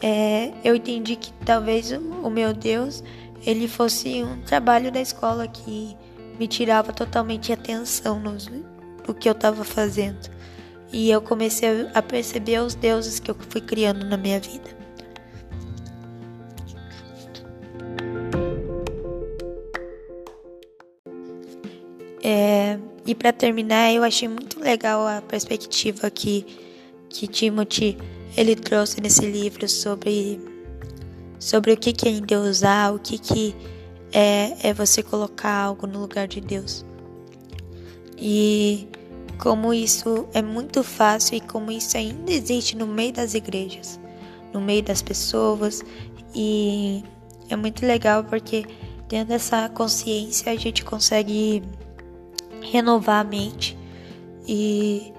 é, 0.01 0.51
eu 0.63 0.73
entendi 0.73 1.15
que 1.15 1.31
talvez 1.45 1.91
o 1.91 2.29
meu 2.31 2.51
Deus 2.51 3.03
ele 3.45 3.67
fosse 3.67 4.23
um 4.23 4.41
trabalho 4.41 4.91
da 4.91 4.99
escola 4.99 5.47
que 5.47 5.95
me 6.41 6.47
tirava 6.47 6.91
totalmente 6.91 7.51
a 7.51 7.55
atenção 7.55 8.19
no, 8.19 8.35
no 9.07 9.13
que 9.13 9.29
eu 9.29 9.33
estava 9.33 9.63
fazendo. 9.63 10.27
E 10.91 11.07
eu 11.11 11.21
comecei 11.21 11.87
a 11.93 12.01
perceber 12.01 12.59
os 12.63 12.73
deuses 12.73 13.19
que 13.19 13.29
eu 13.29 13.35
fui 13.47 13.61
criando 13.61 14.03
na 14.07 14.17
minha 14.17 14.39
vida. 14.39 14.75
É, 22.23 22.79
e 23.05 23.13
para 23.13 23.31
terminar, 23.31 23.93
eu 23.93 24.03
achei 24.03 24.27
muito 24.27 24.59
legal 24.59 25.05
a 25.05 25.21
perspectiva 25.21 26.09
que, 26.09 26.43
que 27.07 27.27
Timothy 27.27 27.99
ele 28.35 28.55
trouxe 28.55 28.99
nesse 28.99 29.27
livro 29.27 29.69
sobre, 29.69 30.41
sobre 31.37 31.73
o 31.73 31.77
que, 31.77 31.93
que 31.93 32.07
é 32.07 32.11
endeusar, 32.11 32.95
o 32.95 32.97
que, 32.97 33.19
que 33.19 33.55
é, 34.11 34.69
é 34.69 34.73
você 34.73 35.01
colocar 35.01 35.53
algo 35.53 35.87
no 35.87 35.99
lugar 35.99 36.27
de 36.27 36.41
Deus. 36.41 36.85
E 38.17 38.87
como 39.37 39.73
isso 39.73 40.27
é 40.33 40.41
muito 40.41 40.83
fácil 40.83 41.37
e 41.37 41.41
como 41.41 41.71
isso 41.71 41.97
ainda 41.97 42.31
existe 42.31 42.77
no 42.77 42.85
meio 42.85 43.13
das 43.13 43.33
igrejas, 43.33 43.99
no 44.53 44.61
meio 44.61 44.83
das 44.83 45.01
pessoas. 45.01 45.83
E 46.35 47.03
é 47.49 47.55
muito 47.55 47.85
legal 47.85 48.23
porque 48.23 48.65
tendo 49.07 49.31
essa 49.31 49.67
consciência 49.69 50.51
a 50.51 50.55
gente 50.55 50.85
consegue 50.85 51.63
renovar 52.61 53.21
a 53.21 53.27
mente 53.27 53.77
e, 54.47 55.11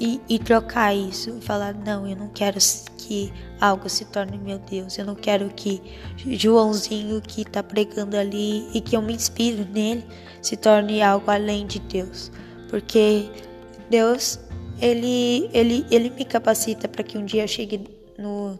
e, 0.00 0.20
e 0.28 0.38
trocar 0.38 0.94
isso 0.94 1.36
e 1.36 1.40
falar: 1.40 1.74
não, 1.74 2.06
eu 2.08 2.16
não 2.16 2.28
quero 2.28 2.58
que 2.96 3.32
algo 3.60 3.88
se 3.88 4.04
torne 4.06 4.38
meu 4.38 4.58
Deus, 4.58 4.96
eu 4.98 5.04
não 5.04 5.14
quero 5.14 5.48
que 5.50 5.82
Joãozinho 6.16 7.20
que 7.20 7.42
está 7.42 7.62
pregando 7.62 8.16
ali 8.16 8.68
e 8.72 8.80
que 8.80 8.96
eu 8.96 9.02
me 9.02 9.12
inspiro 9.12 9.66
nele 9.70 10.04
se 10.40 10.56
torne 10.56 11.02
algo 11.02 11.30
além 11.30 11.66
de 11.66 11.78
Deus, 11.80 12.32
porque 12.68 13.28
Deus 13.90 14.38
ele, 14.80 15.50
ele, 15.52 15.86
ele 15.90 16.10
me 16.10 16.24
capacita 16.24 16.88
para 16.88 17.04
que 17.04 17.18
um 17.18 17.24
dia 17.24 17.44
eu 17.44 17.48
chegue 17.48 17.86
no 18.18 18.58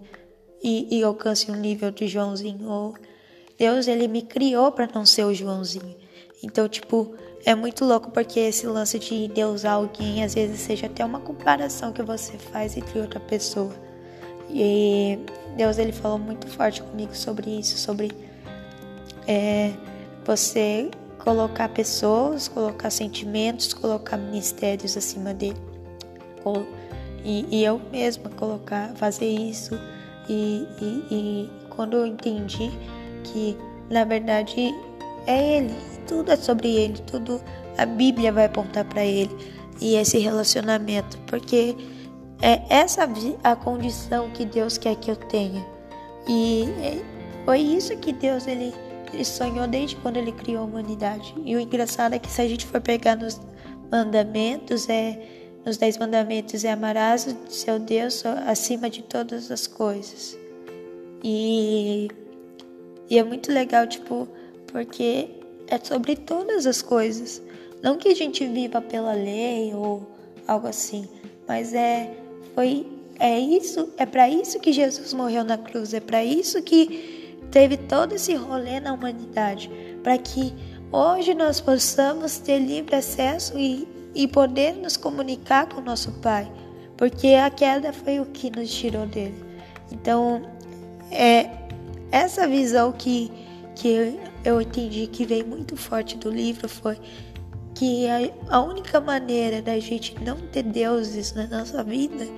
e, 0.62 0.98
e 0.98 1.02
alcance 1.02 1.50
um 1.50 1.56
nível 1.56 1.90
de 1.90 2.06
Joãozinho. 2.06 2.68
Ou 2.68 2.94
Deus 3.58 3.88
ele 3.88 4.06
me 4.06 4.22
criou 4.22 4.70
para 4.70 4.88
não 4.94 5.06
ser 5.06 5.24
o 5.24 5.34
Joãozinho. 5.34 5.96
Então, 6.42 6.68
tipo, 6.68 7.14
é 7.44 7.54
muito 7.54 7.84
louco 7.84 8.10
porque 8.10 8.40
esse 8.40 8.66
lance 8.66 8.98
de 8.98 9.28
Deus 9.28 9.64
alguém 9.64 10.22
às 10.22 10.34
vezes 10.34 10.60
seja 10.60 10.86
até 10.86 11.04
uma 11.04 11.20
comparação 11.20 11.92
que 11.92 12.02
você 12.02 12.36
faz 12.38 12.76
entre 12.76 13.00
outra 13.00 13.20
pessoa. 13.20 13.74
E 14.52 15.18
Deus 15.56 15.78
ele 15.78 15.92
falou 15.92 16.18
muito 16.18 16.46
forte 16.48 16.82
comigo 16.82 17.14
sobre 17.14 17.50
isso, 17.58 17.78
sobre 17.78 18.10
é, 19.26 19.72
você 20.24 20.90
colocar 21.18 21.68
pessoas, 21.68 22.48
colocar 22.48 22.90
sentimentos, 22.90 23.72
colocar 23.72 24.16
ministérios 24.16 24.96
acima 24.96 25.34
dele. 25.34 25.60
E, 27.24 27.46
e 27.50 27.64
eu 27.64 27.80
mesma 27.92 28.30
colocar, 28.30 28.94
fazer 28.94 29.28
isso. 29.28 29.78
E, 30.28 30.66
e, 30.80 31.04
e 31.10 31.50
quando 31.68 31.96
eu 31.96 32.06
entendi 32.06 32.70
que 33.24 33.56
na 33.90 34.04
verdade 34.04 34.74
é 35.26 35.58
ele, 35.58 35.74
tudo 36.06 36.30
é 36.30 36.36
sobre 36.36 36.68
ele, 36.68 36.98
tudo 37.06 37.40
a 37.76 37.84
Bíblia 37.84 38.32
vai 38.32 38.46
apontar 38.46 38.84
para 38.84 39.04
ele 39.04 39.30
e 39.80 39.96
esse 39.96 40.18
relacionamento, 40.18 41.18
porque 41.26 41.74
é 42.42 42.62
essa 42.68 43.08
a 43.44 43.56
condição 43.56 44.30
que 44.30 44.44
Deus 44.44 44.78
quer 44.78 44.96
que 44.96 45.10
eu 45.10 45.16
tenha. 45.16 45.64
E 46.28 46.64
foi 47.44 47.60
isso 47.60 47.96
que 47.96 48.12
Deus 48.12 48.46
ele, 48.46 48.74
ele 49.12 49.24
sonhou 49.24 49.66
desde 49.66 49.96
quando 49.96 50.16
ele 50.16 50.32
criou 50.32 50.62
a 50.62 50.66
humanidade. 50.66 51.34
E 51.44 51.56
o 51.56 51.60
engraçado 51.60 52.14
é 52.14 52.18
que 52.18 52.30
se 52.30 52.40
a 52.40 52.48
gente 52.48 52.66
for 52.66 52.80
pegar 52.80 53.16
nos 53.16 53.40
mandamentos, 53.90 54.88
é 54.88 55.18
nos 55.64 55.76
dez 55.76 55.98
mandamentos 55.98 56.64
é 56.64 56.72
amarás 56.72 57.26
o 57.26 57.52
seu 57.52 57.78
Deus 57.78 58.24
acima 58.46 58.88
de 58.88 59.02
todas 59.02 59.50
as 59.50 59.66
coisas. 59.66 60.38
E, 61.22 62.08
e 63.10 63.18
é 63.18 63.22
muito 63.22 63.52
legal, 63.52 63.86
tipo, 63.86 64.26
porque 64.68 65.28
é 65.66 65.78
sobre 65.78 66.16
todas 66.16 66.66
as 66.66 66.80
coisas. 66.80 67.42
Não 67.82 67.96
que 67.96 68.08
a 68.08 68.14
gente 68.14 68.46
viva 68.46 68.80
pela 68.80 69.12
lei 69.12 69.74
ou 69.74 70.06
algo 70.46 70.66
assim, 70.66 71.08
mas 71.46 71.74
é 71.74 72.19
foi 72.54 72.86
é 73.18 73.38
isso, 73.38 73.90
é 73.98 74.06
para 74.06 74.28
isso 74.30 74.58
que 74.58 74.72
Jesus 74.72 75.12
morreu 75.12 75.44
na 75.44 75.58
cruz, 75.58 75.92
é 75.92 76.00
para 76.00 76.24
isso 76.24 76.62
que 76.62 77.36
teve 77.50 77.76
todo 77.76 78.14
esse 78.14 78.34
rolê 78.34 78.80
na 78.80 78.94
humanidade, 78.94 79.70
para 80.02 80.16
que 80.16 80.54
hoje 80.90 81.34
nós 81.34 81.60
possamos 81.60 82.38
ter 82.38 82.58
livre 82.58 82.96
acesso 82.96 83.58
e, 83.58 83.86
e 84.14 84.26
poder 84.26 84.72
nos 84.72 84.96
comunicar 84.96 85.68
com 85.68 85.82
nosso 85.82 86.12
Pai, 86.12 86.50
porque 86.96 87.34
a 87.34 87.50
queda 87.50 87.92
foi 87.92 88.20
o 88.20 88.26
que 88.26 88.50
nos 88.50 88.72
tirou 88.72 89.06
dele. 89.06 89.44
Então, 89.92 90.42
é 91.10 91.50
essa 92.10 92.48
visão 92.48 92.90
que, 92.90 93.30
que 93.76 94.18
eu 94.44 94.62
entendi 94.62 95.06
que 95.06 95.26
veio 95.26 95.46
muito 95.46 95.76
forte 95.76 96.16
do 96.16 96.30
livro 96.30 96.68
foi 96.68 96.96
que 97.80 98.06
a, 98.06 98.58
a 98.58 98.60
única 98.60 99.00
maneira 99.00 99.62
da 99.62 99.78
gente 99.80 100.14
não 100.22 100.36
ter 100.36 100.62
deuses 100.62 101.32
na 101.32 101.46
nossa 101.46 101.82
vida 101.82 102.28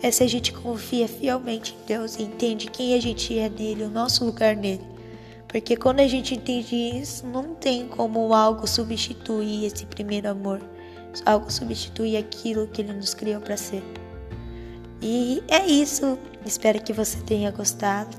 é 0.00 0.12
se 0.12 0.22
a 0.22 0.28
gente 0.28 0.52
confia 0.52 1.08
fielmente 1.08 1.74
em 1.74 1.86
Deus 1.86 2.14
e 2.14 2.22
entende 2.22 2.70
quem 2.70 2.94
a 2.94 3.02
gente 3.02 3.36
é 3.36 3.48
nele, 3.48 3.82
o 3.82 3.90
nosso 3.90 4.24
lugar 4.24 4.54
nele. 4.54 4.86
Porque 5.48 5.76
quando 5.76 5.98
a 5.98 6.06
gente 6.06 6.36
entende 6.36 6.76
isso, 6.76 7.26
não 7.26 7.52
tem 7.52 7.88
como 7.88 8.32
algo 8.32 8.64
substituir 8.64 9.64
esse 9.64 9.84
primeiro 9.86 10.28
amor, 10.28 10.62
algo 11.26 11.50
substituir 11.50 12.16
aquilo 12.16 12.68
que 12.68 12.82
ele 12.82 12.92
nos 12.92 13.12
criou 13.12 13.40
para 13.40 13.56
ser. 13.56 13.82
E 15.02 15.42
é 15.48 15.66
isso. 15.66 16.16
Espero 16.46 16.80
que 16.80 16.92
você 16.92 17.18
tenha 17.22 17.50
gostado. 17.50 18.16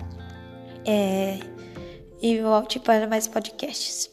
É, 0.86 1.40
e 2.22 2.42
volte 2.42 2.78
para 2.78 3.08
mais 3.08 3.26
podcasts. 3.26 4.13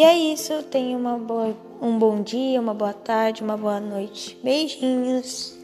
E 0.00 0.02
é 0.02 0.16
isso. 0.16 0.62
Tenha 0.62 0.96
uma 0.96 1.18
boa, 1.18 1.54
um 1.78 1.98
bom 1.98 2.22
dia, 2.22 2.58
uma 2.58 2.72
boa 2.72 2.94
tarde, 2.94 3.44
uma 3.44 3.54
boa 3.54 3.78
noite. 3.78 4.34
Beijinhos. 4.42 5.59